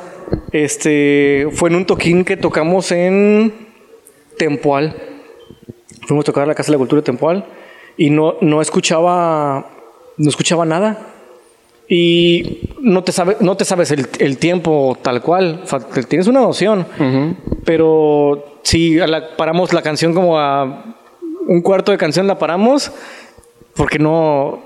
[0.53, 3.68] Este, fue en un toquín que tocamos en
[4.39, 4.95] Tempoal.
[6.07, 7.45] Fuimos a tocar a la Casa de la Cultura de Tempoal
[7.97, 9.67] y no, no escuchaba
[10.17, 10.97] no escuchaba nada.
[11.91, 15.61] Y no te, sabe, no te sabes el, el tiempo tal cual.
[15.63, 16.85] O sea, te- tienes una noción.
[17.65, 18.59] Pero
[19.07, 20.95] la- paramos la canción como a
[21.47, 22.91] un cuarto de canción la paramos
[23.75, 24.59] porque no...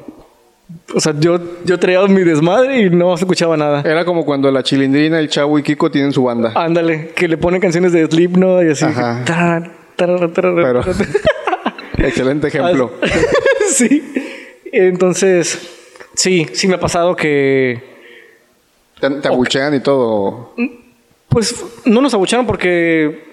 [0.96, 3.82] O sea, yo, yo traía mi desmadre y no se escuchaba nada.
[3.86, 6.52] Era como cuando la chilindrina, el chavo y Kiko tienen su banda.
[6.56, 8.86] Ándale, que le ponen canciones de Slipknot y así.
[8.86, 9.24] Ajá.
[9.96, 10.32] Pero,
[11.98, 12.92] excelente ejemplo.
[13.70, 14.14] sí.
[14.72, 15.60] Entonces,
[16.14, 17.82] sí, sí me ha pasado que.
[19.00, 20.56] Te, te abuchean y todo.
[21.30, 21.56] Pues
[21.86, 23.33] no nos abucharon porque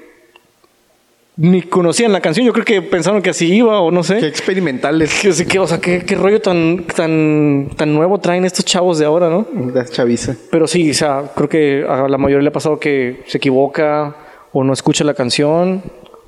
[1.43, 2.47] ni conocían la canción.
[2.47, 4.27] Yo creo que pensaron que así iba o no Qué sé.
[4.27, 5.11] experimentales.
[5.23, 9.07] Que, que, o sea, qué, qué rollo tan, tan, tan nuevo traen estos chavos de
[9.07, 9.47] ahora, ¿no?
[9.73, 10.37] La chaviza.
[10.51, 14.15] Pero sí, o sea, creo que a la mayoría le ha pasado que se equivoca
[14.53, 15.83] o no escucha la canción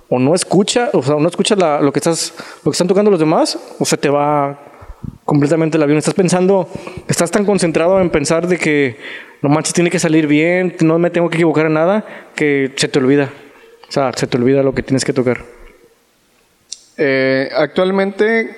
[0.09, 2.33] o no escucha, o sea, no escucha la- lo que estás,
[2.65, 4.59] lo que están tocando los demás o se te va
[5.27, 5.99] completamente el avión.
[5.99, 6.69] Estás pensando,
[7.09, 8.97] estás tan concentrado en pensar de que
[9.43, 12.05] no manches, tiene que salir bien, no me tengo que equivocar en nada,
[12.35, 13.31] que se te olvida.
[13.93, 15.45] O sea, se te olvida lo que tienes que tocar.
[16.97, 18.57] Eh, actualmente,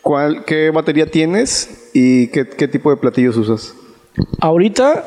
[0.00, 3.74] ¿cuál, ¿qué batería tienes y qué, qué tipo de platillos usas?
[4.40, 5.04] Ahorita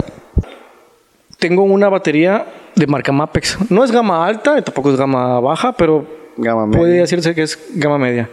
[1.40, 2.46] tengo una batería
[2.76, 3.58] de marca Mapex.
[3.72, 6.06] No es gama alta, tampoco es gama baja, pero
[6.38, 6.78] Gama media.
[6.80, 8.30] puede decirse que es gama media.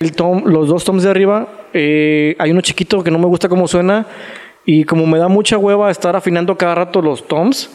[0.00, 3.48] El tom, los dos toms de arriba, eh, hay uno chiquito que no me gusta
[3.48, 4.08] cómo suena
[4.66, 7.70] y como me da mucha hueva estar afinando cada rato los toms,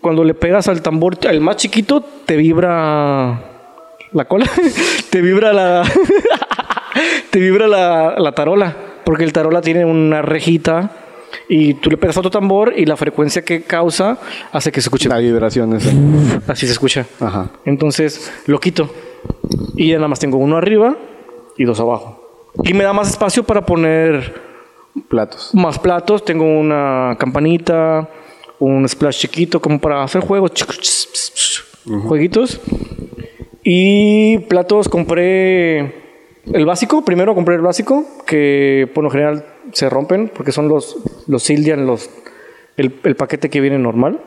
[0.00, 3.42] cuando le pegas al tambor, el más chiquito, te vibra
[4.12, 4.46] la cola,
[5.10, 5.82] te vibra la,
[7.30, 8.74] te vibra la, la tarola,
[9.04, 10.90] porque el tarola tiene una rejita
[11.48, 14.18] y tú le pegas a otro tambor y la frecuencia que causa
[14.52, 15.08] hace que se escuche.
[15.08, 15.90] La vibración esa.
[16.48, 17.06] Así se escucha.
[17.20, 17.50] Ajá.
[17.64, 18.90] Entonces lo quito.
[19.76, 20.96] Y ya nada más tengo uno arriba
[21.56, 22.22] y dos abajo.
[22.64, 24.34] Y me da más espacio para poner
[25.08, 25.50] Platos.
[25.54, 26.24] más platos.
[26.24, 28.08] Tengo una campanita,
[28.58, 30.52] un splash chiquito como para hacer juegos.
[31.84, 32.60] Jueguitos.
[33.62, 35.94] Y platos compré
[36.52, 37.04] el básico.
[37.04, 40.96] Primero compré el básico, que por lo general se rompen porque son los,
[41.26, 42.08] los Sildian, los,
[42.76, 44.20] el, el paquete que viene normal.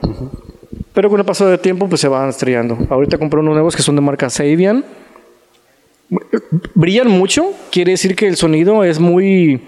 [0.94, 2.78] Pero con el paso del tiempo pues se van estrellando.
[2.90, 4.84] Ahorita compré unos nuevos que son de marca Sabian.
[6.74, 9.62] Brillan mucho, quiere decir que el sonido es muy...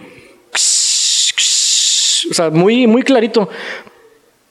[2.30, 3.50] O sea, muy, muy clarito.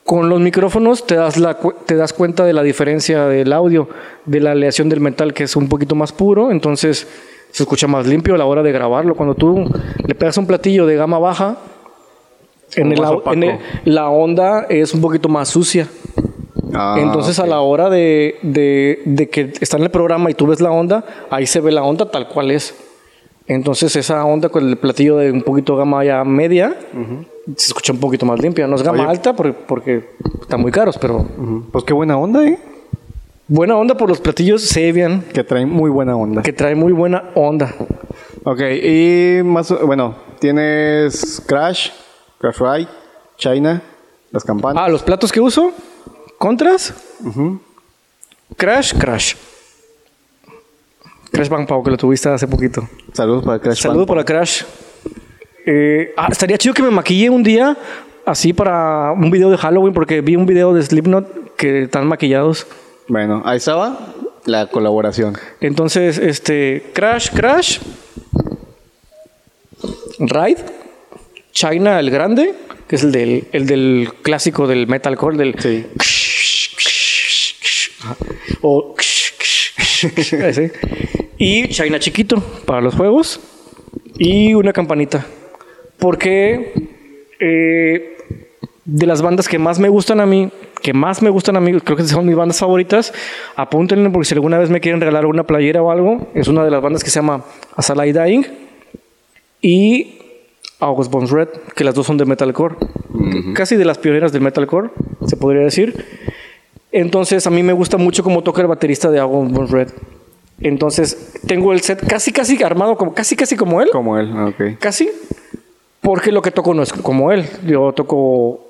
[0.03, 3.87] Con los micrófonos te das, la, te das cuenta de la diferencia del audio,
[4.25, 7.07] de la aleación del metal que es un poquito más puro, entonces
[7.51, 9.13] se escucha más limpio a la hora de grabarlo.
[9.15, 9.63] Cuando tú
[10.05, 11.57] le pegas un platillo de gama baja,
[12.75, 12.97] en, el,
[13.33, 15.87] en el- la onda es un poquito más sucia.
[16.73, 20.47] Ah, Entonces a la hora de, de- de que está en el programa y tú
[20.47, 22.73] ves la onda, ahí se ve la onda tal cual es.
[23.53, 26.73] Entonces esa onda con el platillo de un poquito gama ya media,
[27.57, 28.65] se escucha un poquito más limpia.
[28.65, 29.11] No es gama Oye.
[29.11, 30.09] alta porque, porque
[30.41, 31.25] están muy caros, pero.
[31.71, 32.57] Pues qué buena onda, ¿eh?
[33.47, 36.41] buena onda por los platillos Sebian, Que traen muy buena onda.
[36.41, 37.75] que trae muy buena onda.
[38.45, 41.89] Ok, y más, bueno, tienes Crash,
[42.39, 42.87] Crash Ride,
[43.37, 43.81] China,
[44.31, 44.81] las campanas.
[44.81, 45.71] Ah, los platos que uso,
[46.37, 46.93] contras,
[48.55, 49.35] Crash, Crash.
[51.31, 52.87] Crash Bang Pao, que lo tuviste hace poquito.
[53.13, 53.81] Saludos para Crash.
[53.81, 54.63] Saludos para Crash.
[55.65, 57.77] Eh, ah, estaría chido que me maquille un día
[58.25, 62.67] así para un video de Halloween, porque vi un video de Slipknot que están maquillados.
[63.07, 64.13] Bueno, ahí estaba
[64.45, 65.37] la colaboración.
[65.59, 67.79] Entonces, este, Crash, Crash,
[70.19, 70.81] Ride
[71.51, 72.53] China el grande,
[72.87, 75.55] que es el del, el del clásico del metalcore, del...
[75.59, 75.85] Sí.
[78.63, 78.95] O...
[80.01, 80.71] ese.
[81.43, 83.39] Y China chiquito para los juegos.
[84.19, 85.25] Y una campanita.
[85.97, 86.71] Porque
[87.39, 88.15] eh,
[88.85, 90.51] de las bandas que más me gustan a mí,
[90.83, 93.11] que más me gustan a mí, creo que son mis bandas favoritas,
[93.55, 96.69] apúntenle porque si alguna vez me quieren regalar una playera o algo, es una de
[96.69, 97.43] las bandas que se llama
[97.75, 98.45] Asalai Dying
[99.63, 100.19] y
[100.79, 102.75] August Bones Red, que las dos son de metalcore,
[103.55, 104.91] casi de las pioneras del metalcore,
[105.25, 106.05] se podría decir.
[106.91, 109.89] Entonces, a mí me gusta mucho cómo toca el baterista de August Bones Red.
[110.61, 113.89] Entonces, tengo el set casi, casi armado, como, casi, casi como él.
[113.91, 114.77] Como él, ah, ok.
[114.79, 115.09] Casi.
[116.01, 117.45] Porque lo que toco no es como él.
[117.65, 118.69] Yo toco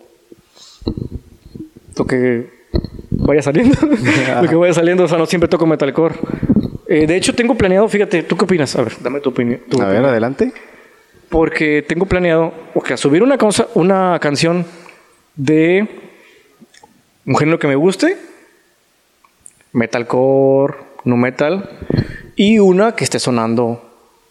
[1.98, 2.50] lo que
[3.12, 3.78] vaya saliendo.
[4.42, 5.04] lo que vaya saliendo.
[5.04, 6.16] O sea, no siempre toco metalcore.
[6.88, 8.76] Eh, de hecho, tengo planeado, fíjate, ¿tú qué opinas?
[8.76, 9.62] A ver, dame tu opinión.
[9.70, 10.52] tu A ver, adelante.
[11.30, 14.66] Porque tengo planeado ok, subir una, cosa, una canción
[15.36, 15.88] de
[17.26, 18.18] un género que me guste,
[19.72, 21.70] metalcore, nu metal,
[22.36, 23.82] y una que esté sonando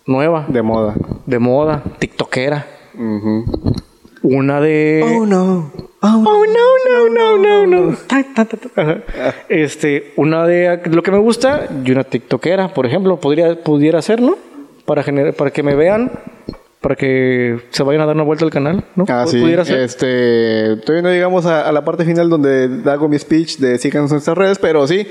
[0.07, 0.95] nueva, De moda.
[1.27, 2.67] de moda, tiktokera.
[2.95, 3.45] Ujú.
[4.23, 5.03] Una de...
[5.27, 5.71] no.
[6.03, 7.97] Oh, no, no, no, no, no.
[8.07, 8.47] Ta, ta.
[8.77, 9.03] Ajá.
[9.51, 14.21] Este, una de lo que me gusta y una tiktokera, por ejemplo, podría, pudiera ser,
[14.23, 14.37] ¿no?
[14.87, 16.11] Para, generar, para que me vean,
[16.81, 19.05] para que se vayan a dar una vuelta al canal, ¿no?
[19.09, 19.39] Ah, sí.
[19.41, 19.81] Pudiera ser.
[19.81, 24.11] Este, todavía no llegamos a, a la parte final donde hago mi speech de síganos
[24.11, 25.07] en nuestras redes, pero sí.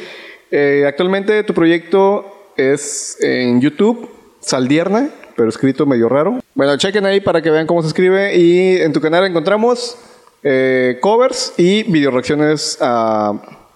[0.52, 2.26] Eh, actualmente tu proyecto
[2.58, 4.10] es en YouTube,
[4.42, 6.40] Saldierna, pero escrito medio raro.
[6.56, 9.98] Bueno, chequen ahí para que vean cómo se escribe y en tu canal encontramos
[10.44, 13.34] eh, covers y video reacciones a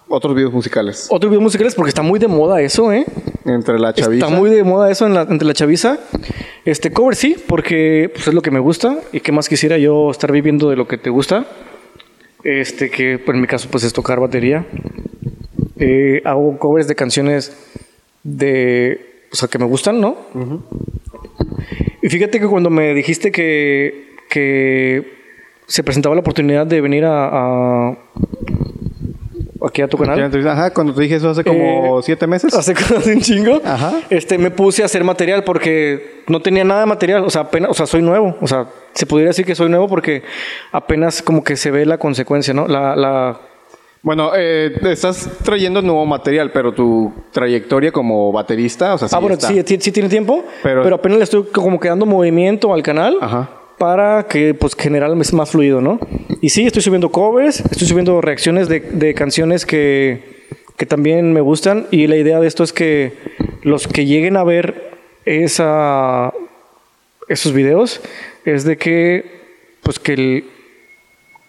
[0.08, 1.06] otros videos musicales.
[1.10, 3.06] Otros videos musicales porque está muy de moda eso, ¿eh?
[3.46, 4.26] Entre la chaviza.
[4.26, 5.98] Está muy de moda eso en la- entre la chaviza.
[6.64, 10.10] Este cover sí, porque pues, es lo que me gusta y qué más quisiera yo
[10.10, 11.46] estar viviendo de lo que te gusta.
[12.42, 14.66] Este que pues, en mi caso pues es tocar batería.
[15.78, 17.52] Eh, hago covers de canciones
[18.22, 20.16] de o sea que me gustan, ¿no?
[22.02, 25.12] Y fíjate que cuando me dijiste que, que
[25.66, 27.28] se presentaba la oportunidad de venir a,
[27.90, 27.98] a-
[29.66, 30.48] aquí a tu canal.
[30.48, 32.54] Ajá, cuando te dije eso hace como Eh, siete meses.
[32.54, 33.60] Hace, hace un chingo.
[33.64, 33.94] Ajá.
[34.10, 37.24] Este, me puse a hacer material porque no tenía nada de material.
[37.24, 38.36] O sea, apenas, o sea, soy nuevo.
[38.40, 40.22] O sea, se podría decir que soy nuevo porque
[40.70, 42.68] apenas como que se ve la consecuencia, ¿no?
[42.68, 43.40] La, la,
[44.04, 49.18] Bueno, eh, estás trayendo nuevo material, pero tu trayectoria como baterista, o sea, sí ah,
[49.18, 49.48] bueno, está.
[49.48, 52.82] sí, sí, sí tiene tiempo, Pero- pero, apenas le estoy como que dando movimiento al
[52.82, 53.48] canal Ajá.
[53.78, 55.98] para que pues generar es más fluido, ¿no?
[56.42, 60.22] Y sí, estoy subiendo covers, estoy subiendo reacciones de, de canciones que,
[60.76, 63.14] que también me gustan y la idea de esto es que
[63.62, 66.30] los que lleguen a ver esa,
[67.30, 68.02] esos videos
[68.44, 69.24] es de que
[69.82, 70.44] pues que el,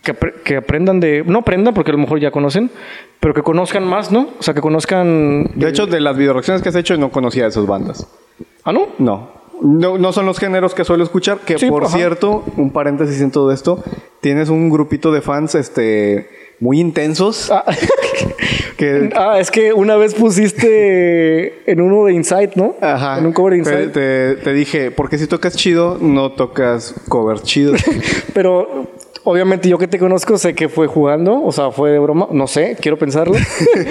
[0.06, 2.72] que, apre- que aprendan de no aprendan porque a lo mejor ya conocen
[3.20, 6.70] pero que conozcan más no o sea que conozcan De hecho, de las videoreacciones que
[6.70, 8.08] has hecho, no conocía esas bandas.
[8.64, 9.36] ah no No.
[9.62, 11.40] No, no son los géneros que suelo escuchar.
[11.40, 11.96] Que Sí, por ajá.
[11.96, 13.82] cierto, un paréntesis en todo esto,
[14.20, 16.28] tienes un grupito de fans este,
[16.60, 17.50] muy intensos.
[17.52, 17.64] Ah,
[18.78, 22.76] Que, ah, es que una vez pusiste en uno de Insight, ¿no?
[22.82, 23.18] ajá.
[23.20, 23.92] En un cover de Insight.
[23.94, 27.74] te- te dije, porque si tocas chido, no tocas cover chido.
[28.34, 28.88] Pero
[29.26, 32.48] obviamente yo que te conozco sé que fue jugando, o sea, fue de broma, no
[32.48, 33.36] sé, quiero pensarlo.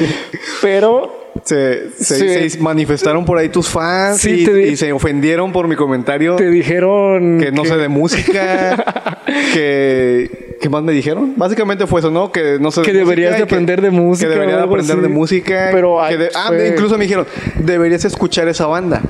[0.63, 1.13] Pero
[1.45, 2.51] se, se- Sí.
[2.51, 5.77] se manifestaron por ahí tus fans Sí, y, te di- y se ofendieron por mi
[5.77, 6.37] comentario.
[6.37, 9.23] te dijeron que no sé de música,
[9.53, 10.57] que...
[10.61, 11.35] ¿Qué más me dijeron?
[11.37, 12.33] Básicamente fue eso, ¿no?
[12.33, 14.59] Que no sé Que de deberías música de que- aprender de música Que debería o
[14.61, 15.03] de aprender así.
[15.03, 15.69] de música.
[15.73, 17.27] Pero, que de- ah, fue- incluso me dijeron,
[17.59, 19.03] deberías escuchar esa banda.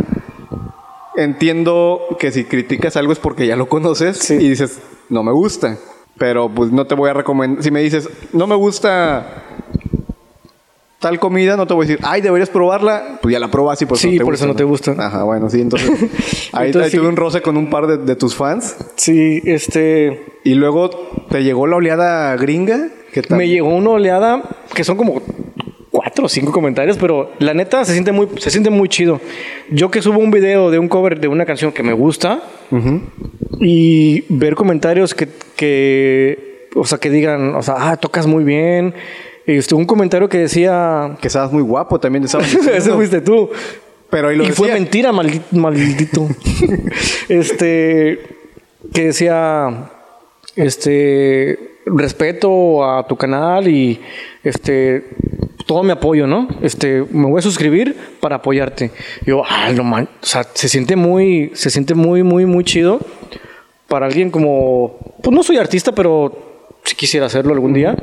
[1.17, 4.35] Entiendo que si criticas algo es porque ya lo conoces Sí.
[4.35, 5.77] y dices, no me gusta.
[6.19, 7.63] Pero pues no te voy a recomendar.
[7.63, 9.43] Si me dices, no me gusta
[11.01, 13.19] tal comida, no te voy a decir, ay, deberías probarla.
[13.21, 14.45] Pues ya la probas y por eso Sí, no te por gusta.
[14.45, 14.95] eso no te gusta.
[14.99, 15.91] Ajá, bueno, sí, entonces.
[16.53, 16.97] ahí, Entonces, ahí sí.
[16.97, 18.77] tuve un roce con un par de, de tus fans.
[18.97, 20.89] Sí, este Y luego
[21.31, 22.89] te llegó la oleada gringa.
[23.13, 23.39] ¿Qué tal?
[23.39, 24.43] me llegó una oleada
[24.75, 25.21] que son como
[25.91, 29.21] cuatro o cinco comentarios, pero la neta se siente muy se siente muy chido.
[29.71, 32.41] Yo que subo un video de un cover de una canción que me gusta
[33.61, 38.95] y ver comentarios que, que o sea, que digan, o sea, ah, tocas muy bien.
[39.47, 42.25] Este, un comentario que decía, Que estabas muy guapo también.
[42.73, 43.51] Ese fuiste tú.
[44.11, 45.45] Pero ahí lo y fue mentira, maldito.
[45.53, 46.29] maldito.
[47.29, 48.21] este.
[48.93, 49.91] Que decía.
[50.57, 51.79] Este.
[51.87, 54.01] Respeto a tu canal y.
[54.43, 55.05] Este.
[55.67, 56.49] Todo mi apoyo, ¿no?
[56.63, 57.05] Este.
[57.11, 58.91] Me voy a suscribir para apoyarte.
[59.27, 60.09] Yo, ah, no man.
[60.23, 61.51] O sea, se siente muy.
[61.55, 63.01] Se siente muy, muy, muy chido.
[63.89, 66.33] Para alguien como, pues no soy artista, pero
[66.85, 67.97] si quisiera hacerlo algún día,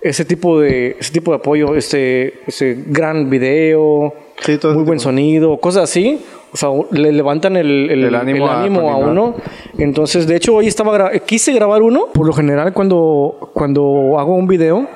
[0.00, 4.98] ese tipo de, ese tipo de apoyo, este, ese gran video, Sí, ese muy buen
[4.98, 5.04] tipo.
[5.10, 6.20] sonido, cosas así,
[6.52, 9.10] o sea, le levantan el, el- El ánimo el a ánimo a, continuar.
[9.10, 9.34] uno.
[9.78, 12.06] Entonces, de hecho, hoy estaba gra- quise grabar uno.
[12.12, 14.86] Por lo general, cuando, cuando hago un video,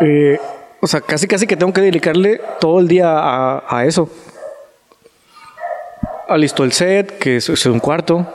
[0.00, 0.38] eh,
[0.80, 4.08] o sea, casi casi que tengo que dedicarle todo el día a, a eso.
[6.28, 8.26] Alisto el set, que es, es un cuarto.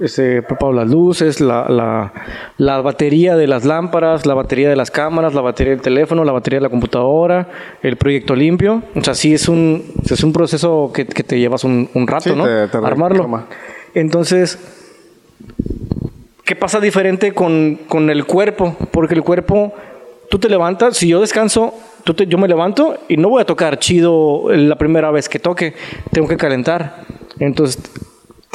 [0.00, 2.12] Este, preparo las luces, la, la,
[2.56, 6.32] la batería de las lámparas, la batería de las cámaras, la batería del teléfono, la
[6.32, 7.48] batería de la computadora,
[7.82, 8.82] el proyecto limpio.
[8.96, 12.30] O sea, sí es un, es un proceso que, que te llevas un, un rato,
[12.30, 12.44] Sí, ¿no?
[12.44, 13.22] te- te Armarlo.
[13.22, 13.46] toma.
[13.94, 14.58] Entonces,
[16.44, 18.76] ¿qué pasa diferente con, con el cuerpo?
[18.90, 19.72] Porque el cuerpo,
[20.30, 23.44] tú te levantas, si yo descanso, tú te- yo me levanto y no voy a
[23.44, 25.74] tocar chido la primera vez que toque,
[26.10, 27.04] tengo que calentar.
[27.38, 27.78] Entonces,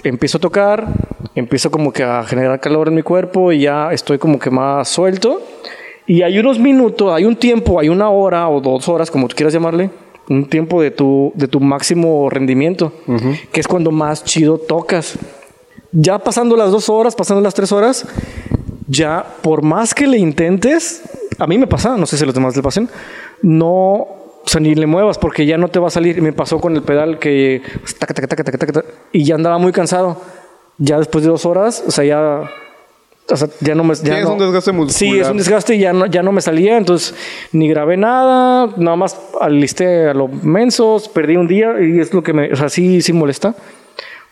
[0.08, 0.88] empiezo a tocar,
[1.36, 4.88] empiezo como que a generar calor en mi cuerpo y ya estoy como que más
[4.89, 5.41] suelto.
[6.05, 9.36] Y hay unos minutos, hay un tiempo, hay una hora o dos horas, como tú
[9.36, 9.89] quieras llamarle,
[10.30, 12.93] un tiempo de tu, de tu máximo rendimiento,
[13.51, 15.18] que es cuando más chido tocas.
[15.91, 18.05] Ya pasando las dos horas, pasando las tres horas,
[18.88, 21.03] ya por más que le intentes,
[21.38, 22.89] a mí me pasa, no sé si a los demás le pasen,
[23.41, 24.08] no,
[24.48, 26.22] o sea, ni le muevas porque ya no te va a salir.
[26.22, 27.62] Me pasó con el pedal que
[28.00, 30.22] taca, taca, taca, taca, taca, y ya andaba muy cansado.
[30.78, 32.50] Ya después de dos horas, o sea, ya,
[33.30, 33.93] o sea, ya no me.
[33.95, 34.93] Ya es no- un desgaste muscular.
[34.98, 36.78] Sí, es un desgaste y ya no, ya no me salía.
[36.78, 37.14] Entonces,
[37.52, 42.24] ni grabé nada, nada más alisté a los mensos, perdí un día y es lo
[42.24, 42.54] que me.
[42.54, 43.54] O sea, sí, sí molesta.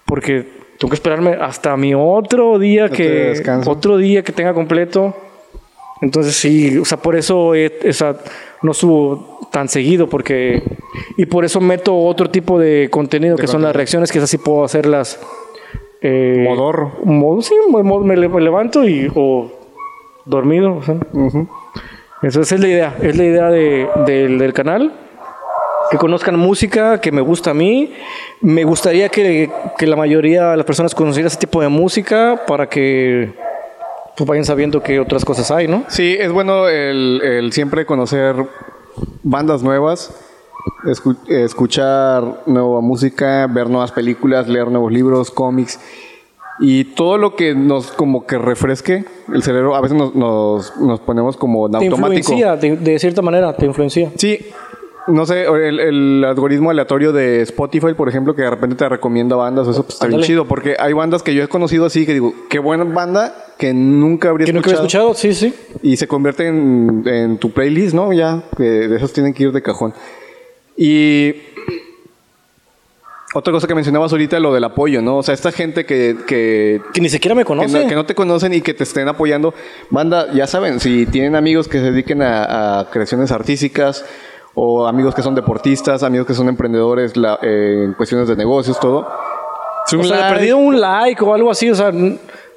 [0.06, 0.48] Porque
[0.80, 3.04] tengo que esperarme hasta mi otro día que.
[3.10, 3.70] descanso.
[3.70, 5.14] Otro día que tenga completo.
[6.02, 8.16] Entonces, sí, o sea, por eso he- o sea,
[8.66, 10.64] no subo tan seguido, porque.
[11.18, 14.38] Y por eso meto otro tipo de contenido, que son las reacciones, que esas sí
[14.38, 15.20] puedo hacerlas.
[16.02, 16.92] Eh, Modorro.
[17.04, 19.10] Modo, sí, me, le- me levanto y.
[19.16, 19.52] O
[20.26, 20.76] dormido.
[20.78, 20.98] o sea.
[22.22, 24.94] Es la idea, es la idea de- del, del canal.
[25.92, 27.94] Que conozcan música que me gusta a mí.
[28.42, 32.68] Me gustaría que, que la mayoría de las personas conocieran ese tipo de música para
[32.68, 33.32] que
[34.18, 35.84] pues, vayan sabiendo que otras cosas hay, ¿no?
[35.88, 38.36] Sí, es bueno el, el siempre conocer
[39.24, 40.14] bandas nuevas,
[40.86, 45.80] escu- escuchar nueva música, ver nuevas películas, leer nuevos libros, cómics
[46.60, 49.04] y todo lo que nos como que refresque
[49.34, 49.76] el cerebro.
[49.76, 52.18] A veces nos, nos, nos ponemos como en Te automático.
[52.34, 54.12] influencia, de, de cierta manera, te influencia.
[54.16, 54.40] Sí,
[55.08, 59.36] no sé, el, el algoritmo aleatorio de Spotify, por ejemplo, que de repente te recomienda
[59.36, 62.14] bandas, eso pues, está bien chido, porque hay bandas que yo he conocido así que
[62.14, 65.12] digo, qué buena banda que nunca habría Que nunca escuchado.
[65.12, 65.54] escuchado, sí, sí.
[65.84, 68.12] Y se convierte en, en tu playlist, ¿no?
[68.14, 69.94] Ya, que de esos tienen que ir de cajón.
[70.76, 71.36] Y
[73.34, 75.18] otra cosa que mencionabas ahorita, lo del apoyo, ¿no?
[75.18, 77.84] O sea, esta gente que, que, Que ni siquiera me que, conoce.
[77.84, 79.54] no, que no te conocen y que te estén apoyando.
[79.90, 84.06] Banda, ya saben, si tienen amigos que se dediquen a, a creaciones artísticas
[84.56, 88.80] o amigos que son deportistas, amigos que son emprendedores la- eh, en cuestiones de negocios,
[88.80, 89.08] todo.
[89.98, 91.92] o sea, perdido un like o algo así, o sea,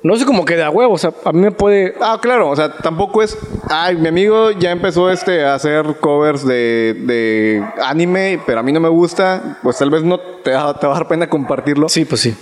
[0.02, 1.94] no sé como que de a huevo, o sea, a mí me puede...
[2.00, 3.36] Ah, claro, o sea, tampoco es,
[3.68, 8.70] ay, mi amigo ya empezó este a hacer covers de, de anime, pero a mí
[8.72, 11.88] no me gusta, pues tal vez no te, va- te va a dar pena compartirlo.
[11.88, 12.36] Sí, pues sí.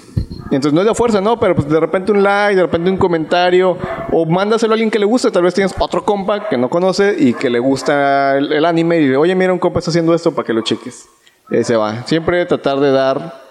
[0.51, 1.41] Entonces no es de fuerza, ¿no?
[1.41, 3.77] Pero pues de repente un like, de repente un comentario,
[4.13, 7.17] o mándaselo a alguien que le guste, tal vez tienes otro compa que no conoce
[7.19, 10.15] y que le gusta el, el anime y dice, oye, mira, un compa está haciendo
[10.15, 11.09] esto para que lo cheques.
[11.51, 12.05] Y ahí se va.
[12.07, 13.46] Siempre tratar de dar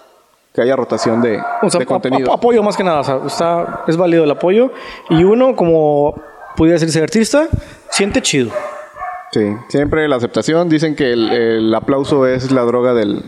[0.56, 2.26] que haya rotación de, O sea, de contenido.
[2.28, 4.72] ap- ap- apoyo más que nada, o sea, está, es válido el apoyo.
[5.10, 6.20] Y uno, como
[6.56, 7.46] pudiera decirse artista,
[7.90, 8.50] siente chido.
[9.32, 10.68] Sí, siempre la aceptación.
[10.70, 13.22] Dicen que el, el aplauso es la droga del,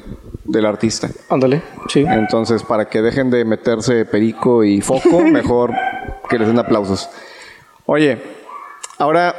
[0.45, 1.09] del artista.
[1.29, 2.05] Ándale, sí.
[2.09, 5.73] Entonces, para que dejen de meterse perico y foco, mejor
[6.31, 7.11] que les den aplausos.
[7.85, 8.23] Oye,
[8.99, 9.35] ahora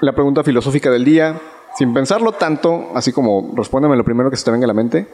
[0.00, 1.36] la pregunta filosófica del día.
[1.76, 5.06] Sin pensarlo tanto, así como respóndeme lo primero que se te venga a la mente.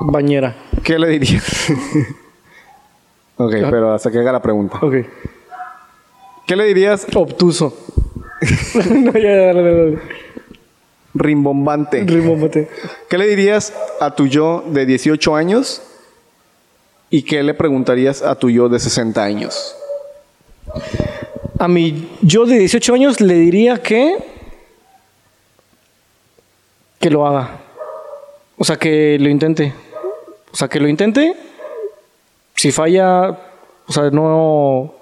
[0.00, 0.56] Bañera.
[0.82, 1.70] ¿Qué le dirías?
[3.36, 4.78] ok, pero hasta que haga la pregunta.
[4.80, 4.94] Ok.
[6.46, 7.76] ¿Qué le dirías Obtuso.
[8.90, 9.98] no, ya, ya, dale, dale.
[11.14, 12.02] rimbombante?
[12.04, 12.68] Rimómate.
[13.08, 15.82] ¿Qué le dirías a tu yo de 18 años?
[17.10, 19.76] ¿Y qué le preguntarías a tu yo de 60 años?
[21.58, 24.16] A mi yo de 18 años le diría que.
[26.98, 27.59] que lo haga.
[28.60, 29.72] O sea, que lo intente.
[30.52, 31.34] O sea, que lo intente.
[32.54, 33.30] Si falla,
[33.86, 34.92] o sea, no.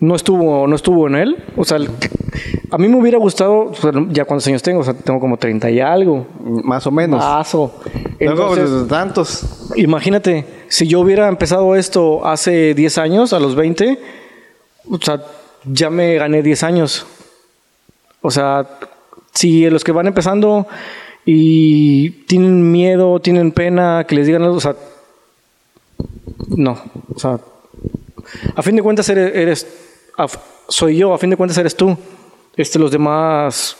[0.00, 1.44] No estuvo, no estuvo en él.
[1.54, 1.76] O sea,
[2.70, 5.36] a mí me hubiera gustado, o sea, ya cuántos años tengo, o sea, tengo como
[5.36, 6.26] 30 y algo.
[6.40, 7.22] Más o menos.
[7.22, 7.74] Mazo.
[8.20, 9.72] No como Entonces, desde tantos.
[9.76, 13.98] imagínate, si yo hubiera empezado esto hace 10 años, a los 20,
[14.90, 15.22] o sea,
[15.64, 17.06] ya me gané 10 años.
[18.22, 18.66] O sea,
[19.34, 20.66] si los que van empezando
[21.28, 24.76] y tienen miedo, tienen pena, que les digan, o sea,
[26.48, 26.80] no,
[27.12, 27.40] o sea,
[28.54, 29.66] a fin de cuentas eres, eres
[30.68, 31.96] soy yo, a fin de cuentas eres tú.
[32.56, 33.76] Este, los demás,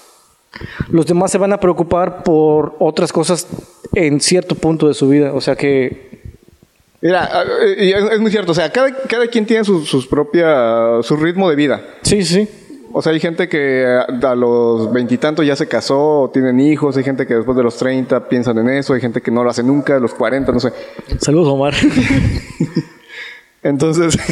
[0.90, 3.46] los demás se van a preocupar por otras cosas
[3.94, 6.06] en cierto punto de su vida, o sea que
[7.00, 7.44] Mira,
[7.76, 8.52] es, muy cierto.
[8.52, 11.84] O sea, cada, cada quien tiene su, sus propia, su ritmo de vida.
[12.02, 12.48] Sí, sí.
[12.98, 17.26] O sea, hay gente que a los veintitantos ya se casó, tienen hijos, hay gente
[17.26, 19.96] que después de los treinta piensan en eso, hay gente que no lo hace nunca,
[19.96, 20.72] a los cuarenta, no sé.
[21.20, 21.74] Saludos, Omar.
[23.62, 24.16] Entonces...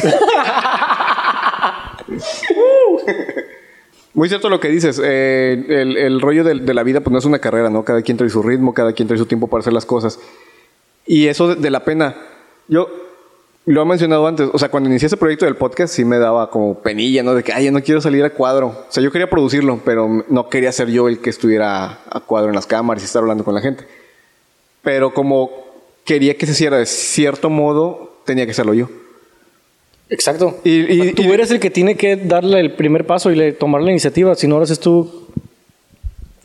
[4.15, 4.99] Muy cierto lo que dices.
[5.03, 7.85] Eh, el, el, rollo de, de, la vida pues no es una carrera, ¿no?
[7.85, 10.19] Cada quien trae su ritmo, cada quien trae su tiempo para hacer las cosas.
[11.05, 12.15] Y eso de, de la pena.
[12.67, 12.89] Yo
[13.65, 16.51] lo he mencionado antes, o sea, cuando inicié ese proyecto del podcast sí me daba
[16.51, 17.33] como penilla, ¿no?
[17.33, 18.67] De que, ay, yo no quiero salir a cuadro.
[18.67, 22.49] O sea, yo quería producirlo, pero no quería ser yo el que estuviera a cuadro
[22.49, 23.85] en las cámaras y estar hablando con la gente.
[24.83, 25.65] Pero como
[26.03, 28.87] quería que se hiciera de cierto modo, tenía que hacerlo yo.
[30.09, 30.59] Exacto.
[30.63, 33.89] Y, tú eres el que tiene que darle el primer paso y le, tomar la
[33.89, 34.35] iniciativa.
[34.35, 35.27] Si no lo haces tú,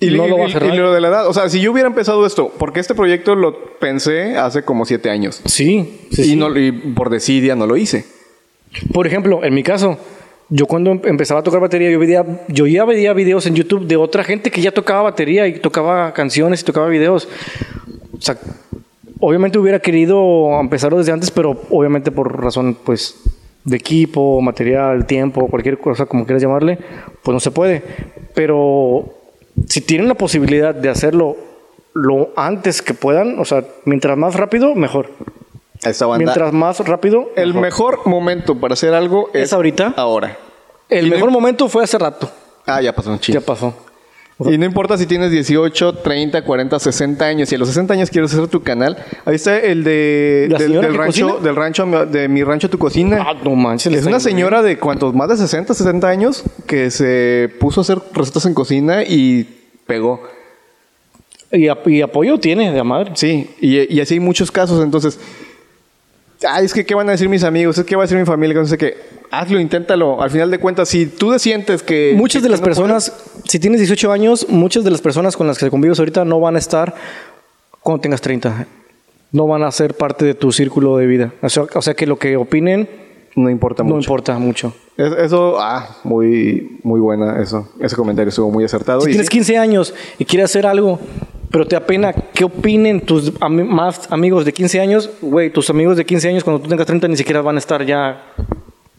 [0.01, 1.87] y, no lo, va a y, lo de la edad, o sea, si yo hubiera
[1.87, 5.43] empezado esto, porque este proyecto lo pensé hace como siete años.
[5.45, 8.07] Sí, sí, y, No, y por desidia no lo hice.
[8.95, 9.99] Por ejemplo, en mi caso,
[10.49, 13.87] yo cuando em-, empezaba a tocar batería, yo, veía, yo ya veía videos en YouTube
[13.87, 17.29] de otra gente que ya tocaba batería y tocaba canciones y tocaba videos.
[18.17, 18.39] O sea,
[19.21, 23.17] obviamente hubiera querido empezarlo desde antes, pero obviamente por razón, pues,
[23.65, 26.79] de equipo, material, tiempo, cualquier cosa como quieras llamarle,
[27.23, 27.83] pues no se puede.
[28.35, 29.20] Pero
[29.69, 31.37] si tienen la posibilidad de hacerlo
[31.93, 35.11] lo antes que puedan, o sea, mientras más rápido, mejor.
[36.19, 37.31] Mientras más rápido.
[37.37, 39.95] El mejor momento para hacer algo es, ahorita.
[39.97, 40.37] Ahora.
[40.89, 42.31] El mejor momento fue hace rato.
[42.67, 43.41] Ah, ya pasó, chido.
[43.41, 43.75] Ya pasó.
[44.49, 47.49] Y no importa si tienes 18, 30, 40, 60 años.
[47.49, 51.39] Si a los 60 años quieres hacer tu canal, ahí está el de del, rancho,
[51.41, 53.19] del rancho de mi rancho tu cocina.
[53.21, 53.93] Ah, no manches.
[53.93, 57.99] Es una señora de cuántos, más de 60, 60 años que se puso a hacer
[58.15, 59.47] recetas en cocina y
[59.87, 60.23] pegó.
[61.53, 63.11] Y, apoyo tiene de madre.
[63.15, 64.83] Sí, y, y así hay muchos casos.
[64.83, 65.19] Entonces,
[66.49, 68.25] ay, es que qué van a decir mis amigos, es que va a decir mi
[68.25, 68.97] familia, no sé qué.
[69.31, 70.21] Hazlo, inténtalo.
[70.21, 72.15] Al final de cuentas, si tú sientes que...
[72.17, 73.13] Muchas de las personas,
[73.45, 76.57] si tienes 18 años, muchas de las personas con las que convives ahorita no van
[76.57, 76.95] a estar
[77.81, 78.67] cuando tengas 30.
[79.33, 81.33] No van a ser parte de tu círculo de vida.
[81.43, 82.89] O sea, o sea que lo que opinen...
[83.37, 83.95] No importa mucho.
[83.95, 84.75] No importa mucho.
[84.97, 87.69] eso, ah, muy, muy buena eso.
[87.79, 89.03] Ese comentario estuvo muy acertado.
[89.03, 90.99] Si tienes 15 años y quieres hacer algo,
[91.51, 96.05] pero te apena qué opinen tus más amigos de 15 años, güey, tus amigos de
[96.05, 98.23] 15 años cuando tú tengas 30 ni siquiera van a estar ya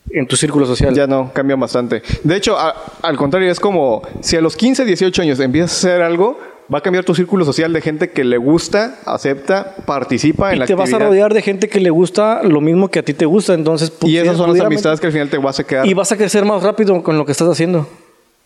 [0.10, 0.94] en tu círculo social.
[0.94, 2.02] Ya no, cambian bastante.
[2.24, 6.02] De hecho, al contrario, es como si a los 15, 18 años empiezas a hacer
[6.02, 6.38] algo,
[6.74, 10.66] va a cambiar tu círculo social de gente que le gusta, acepta, participa en la
[10.66, 10.86] actividad.
[10.86, 13.14] Y te vas a rodear de gente que le gusta lo mismo que a ti
[13.14, 13.92] te gusta, entonces...
[13.92, 15.86] Pues, y esas son las amistades que al final te vas a quedar.
[15.86, 17.88] Y vas a crecer más rápido con lo que estás haciendo.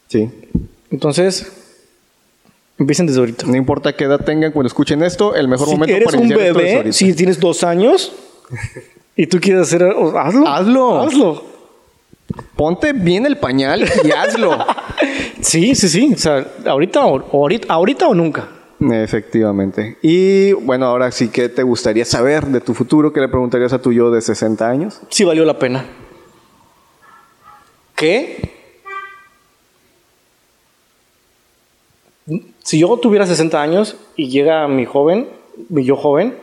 [0.08, 0.30] Sí.
[0.91, 1.64] Entonces,
[2.78, 3.45] Empiecen desde ahorita.
[3.47, 6.91] No importa qué edad tengan cuando escuchen esto, el mejor si momento eres un bebé,
[6.91, 8.11] si tienes dos años
[9.15, 10.47] y tú quieres hacer, hazlo.
[10.47, 11.01] Hazlo.
[11.01, 11.43] Hazlo.
[12.55, 14.57] Ponte bien el pañal y hazlo.
[15.41, 16.11] sí, sí, sí.
[16.13, 18.49] O sea, ahorita o, ahorita, ahorita o nunca.
[18.80, 19.97] Efectivamente.
[20.01, 23.13] Y bueno, ahora sí, ¿qué te gustaría saber de tu futuro?
[23.13, 25.01] ¿Qué le preguntarías a tu yo de 60 años?
[25.09, 25.86] Sí valió la pena.
[27.95, 28.55] ¿Qué?
[32.66, 35.30] Si yo tuviera 60 años y llega mi joven,
[35.70, 36.36] mi yo joven,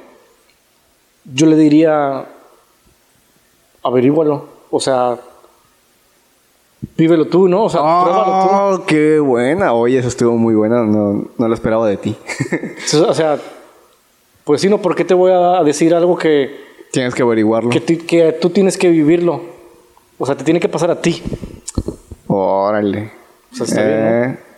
[1.24, 2.26] yo le diría,
[3.82, 4.46] averígualo.
[4.70, 5.18] O sea,
[6.96, 7.64] vívelo tú, ¿no?
[7.64, 8.84] O sea, oh, pruébalo tú.
[8.86, 9.72] qué buena.
[9.72, 10.84] Oye, eso estuvo muy buena.
[10.84, 12.16] No, no lo esperaba de ti.
[13.08, 13.40] o sea,
[14.44, 16.56] pues sí, no, ¿por qué te voy a decir algo que...
[16.92, 17.68] Tienes que averiguarlo.
[17.70, 19.40] Que, que tú tienes que vivirlo.
[20.18, 21.20] O sea, te tiene que pasar a ti.
[22.28, 23.10] Órale.
[23.50, 24.51] O sea, está bien, ¿no?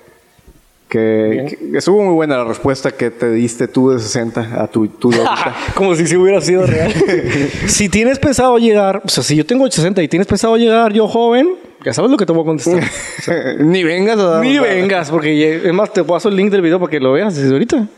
[0.94, 5.10] Que, estuvo muy buena la respuesta que te diste tú de 60 a tu, tu
[5.74, 6.94] Como si se hubiera sido real.
[7.66, 11.08] si tienes pensado llegar, o sea, si yo tengo 60 y tienes pensado llegar yo
[11.08, 11.48] joven,
[11.84, 12.80] ya sabes lo que te voy a contestar.
[13.58, 16.92] ni vengas a Ni vengas, porque es más, te paso el link del video para
[16.92, 17.88] que lo veas desde ahorita.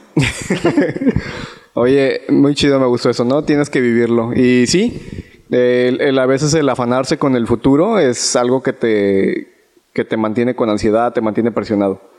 [1.75, 3.45] Oye, muy chido, me gustó eso, ¿no?
[3.45, 4.33] Tienes que vivirlo.
[4.33, 5.03] Y sí,
[5.51, 9.49] el, a veces el afanarse con el futuro es algo que te,
[9.93, 12.16] que te mantiene con ansiedad, te mantiene presionado.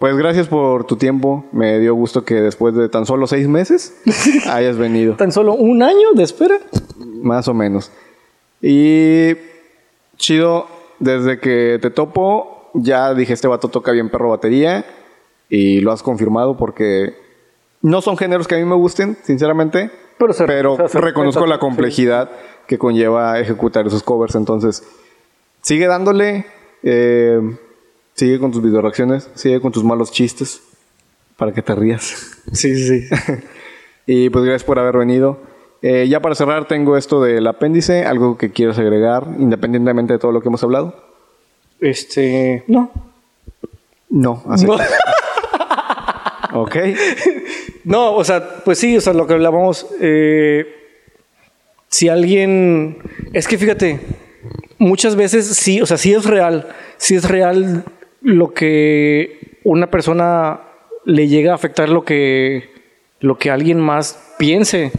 [0.00, 1.44] Pues gracias por tu tiempo.
[1.52, 3.94] Me dio gusto que después de tan solo seis meses
[4.50, 5.14] hayas venido.
[5.14, 6.58] Tan solo un año de espera.
[7.22, 7.92] Más o menos.
[8.62, 9.32] Y
[10.16, 10.66] chido,
[11.00, 14.84] desde que te topo, ya dije, este vato toca bien perro batería.
[15.50, 17.14] Y lo has confirmado porque
[17.82, 19.90] no son géneros que a mí me gusten, sinceramente.
[20.18, 22.30] Pero se- pero se reconozco la complejidad
[22.66, 24.34] que conlleva ejecutar esos covers.
[24.34, 24.82] Entonces,
[25.60, 26.46] sigue dándole.
[26.82, 27.38] eh,
[28.20, 29.30] sigue con tus video reacciones.
[29.34, 30.60] Sigue con tus malos chistes.
[31.38, 32.36] Para que te rías.
[32.52, 33.08] Sí, sí, sí.
[34.06, 35.40] Y pues gracias por haber venido.
[35.82, 40.32] Eh, ya para cerrar tengo esto del apéndice, algo que quieras agregar, independientemente de todo
[40.32, 41.00] lo que hemos hablado.
[41.80, 42.64] Este.
[42.66, 42.90] No.
[44.08, 44.66] No, así.
[44.66, 44.76] No.
[46.52, 46.76] Ok.
[47.84, 49.86] No, o sea, pues sí, o sea, lo que hablábamos.
[50.00, 50.66] eh,
[51.88, 52.98] si alguien.
[53.32, 54.00] Es que fíjate,
[54.78, 56.68] muchas veces sí, o sea, sí es real.
[56.96, 57.84] Sí es real
[58.22, 60.60] lo que una persona
[61.04, 62.70] le llega a afectar lo que,
[63.20, 64.92] lo que alguien más piense.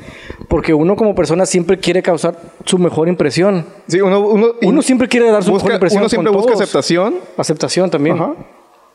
[0.48, 3.66] Porque uno como persona siempre quiere causar su mejor impresión.
[3.88, 6.02] Sí, uno, uno, Uno siempre quiere dar su busca- mejor impresión.
[6.02, 6.62] Uno siempre con busca todos.
[6.64, 8.16] aceptación, Aceptación también.
[8.18, 8.34] ajá,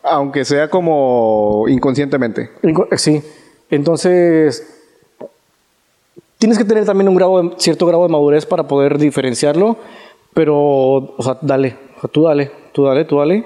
[0.02, 2.50] aunque sea como inconscientemente.
[2.62, 3.22] Inco- eh, Sí.
[3.70, 4.64] Entonces,
[6.38, 9.76] tienes que tener también un grado de- cierto grado de madurez para poder diferenciarlo,
[10.34, 13.44] pero, o sea, dale, o sea, tú dale, tú dale, tú dale.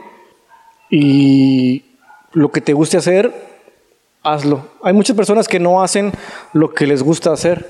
[0.91, 1.84] Y
[2.32, 3.32] lo que te guste hacer,
[4.22, 4.66] hazlo.
[4.82, 6.12] Hay muchas personas que no hacen
[6.53, 7.64] lo que les gusta hacer.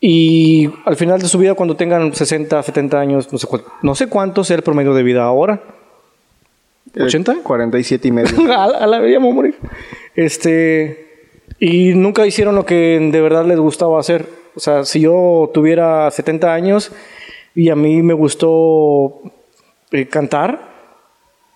[0.00, 3.94] Y al final de su vida, cuando tengan 60, 70 años, no sé, cuál- no
[3.94, 5.60] sé cuánto sea el promedio de vida ahora.
[6.94, 7.36] Eh, 80?
[7.42, 8.36] 47 y medio.
[8.52, 9.56] a, la- a la a morir.
[10.14, 11.08] Este.
[11.60, 14.28] Y nunca hicieron lo que de verdad les gustaba hacer.
[14.56, 16.90] O sea, si yo tuviera 70 años
[17.54, 19.20] y a mí me gustó
[19.92, 20.71] eh, cantar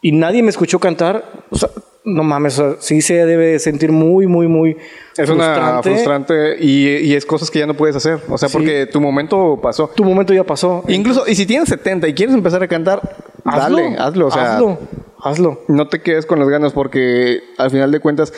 [0.07, 1.69] y nadie me escuchó cantar, o sea,
[2.05, 4.77] no mames, o sea, sí se debe sentir muy, muy, muy
[5.17, 8.21] Es una frustrante y, y es cosas que ya no puedes hacer.
[8.29, 8.53] O sea, Sí.
[8.57, 9.91] porque tu momento pasó.
[9.97, 10.85] Tu momento ya pasó.
[10.87, 13.01] Incluso, y si tienes 70 y quieres empezar a cantar,
[13.45, 14.29] dale, hazlo.
[14.29, 14.79] O sea, hazlo,
[15.21, 15.63] hazlo.
[15.67, 18.33] no te quedes con las ganas porque al final de cuentas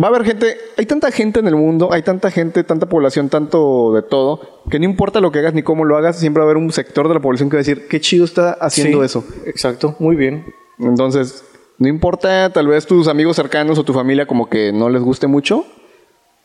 [0.00, 3.28] va a haber gente, hay tanta gente en el mundo, hay tanta gente, tanta población,
[3.28, 4.40] tanto de todo,
[4.70, 6.72] que no importa lo que hagas ni cómo lo hagas, siempre va a haber un
[6.72, 9.24] sector de la población que va a decir, qué chido está haciendo Sí, eso.
[9.46, 10.44] Exacto, muy bien.
[10.80, 11.44] Entonces,
[11.78, 15.26] no importa, tal vez tus amigos cercanos o tu familia como que no les guste
[15.28, 15.64] mucho,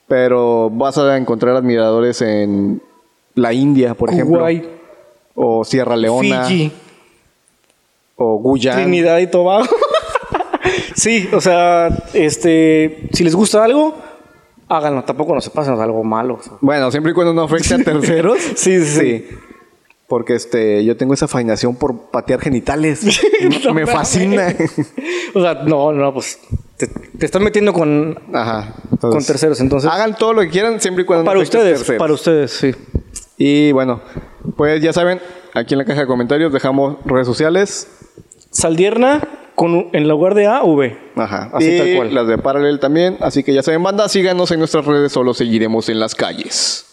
[0.07, 2.81] pero vas a encontrar admiradores en
[3.35, 4.65] la India, por ejemplo, Kuwait,
[5.33, 6.71] o Sierra Leona, Fiji.
[8.15, 8.81] o Guyana.
[8.81, 9.67] Trinidad y Tobago.
[10.99, 13.95] Sí, o sea, este, si les gusta algo,
[14.67, 15.03] háganlo.
[15.03, 16.35] Tampoco no se pasen algo malo.
[16.35, 16.53] o sea.
[16.61, 18.39] Bueno, siempre y cuando no afecte a terceros.
[18.55, 19.25] Sí, sí, sí.
[20.07, 23.01] Porque este, yo tengo esa fascinación por patear genitales.
[23.65, 24.55] No Me fascina.
[25.35, 26.39] O sea, no, no, pues
[26.77, 28.73] te, te estás metiendo con, Ajá.
[28.99, 29.59] con terceros.
[29.61, 31.99] Entonces, Hagan todo lo que quieran siempre y cuando para no afecte a ustedes, terceros.
[31.99, 32.71] para ustedes, sí.
[33.37, 34.01] Y bueno,
[34.57, 35.21] pues ya saben,
[35.53, 37.87] aquí en la caja de comentarios dejamos redes sociales.
[38.49, 39.21] Saldierna
[39.59, 40.97] con, en lugar de A, V.
[41.17, 41.49] Ajá.
[41.51, 42.15] Así y tal cual.
[42.15, 43.17] las de Paralel también.
[43.19, 46.85] Así que ya saben, banda, síganos en nuestras redes o los seguiremos en las calles.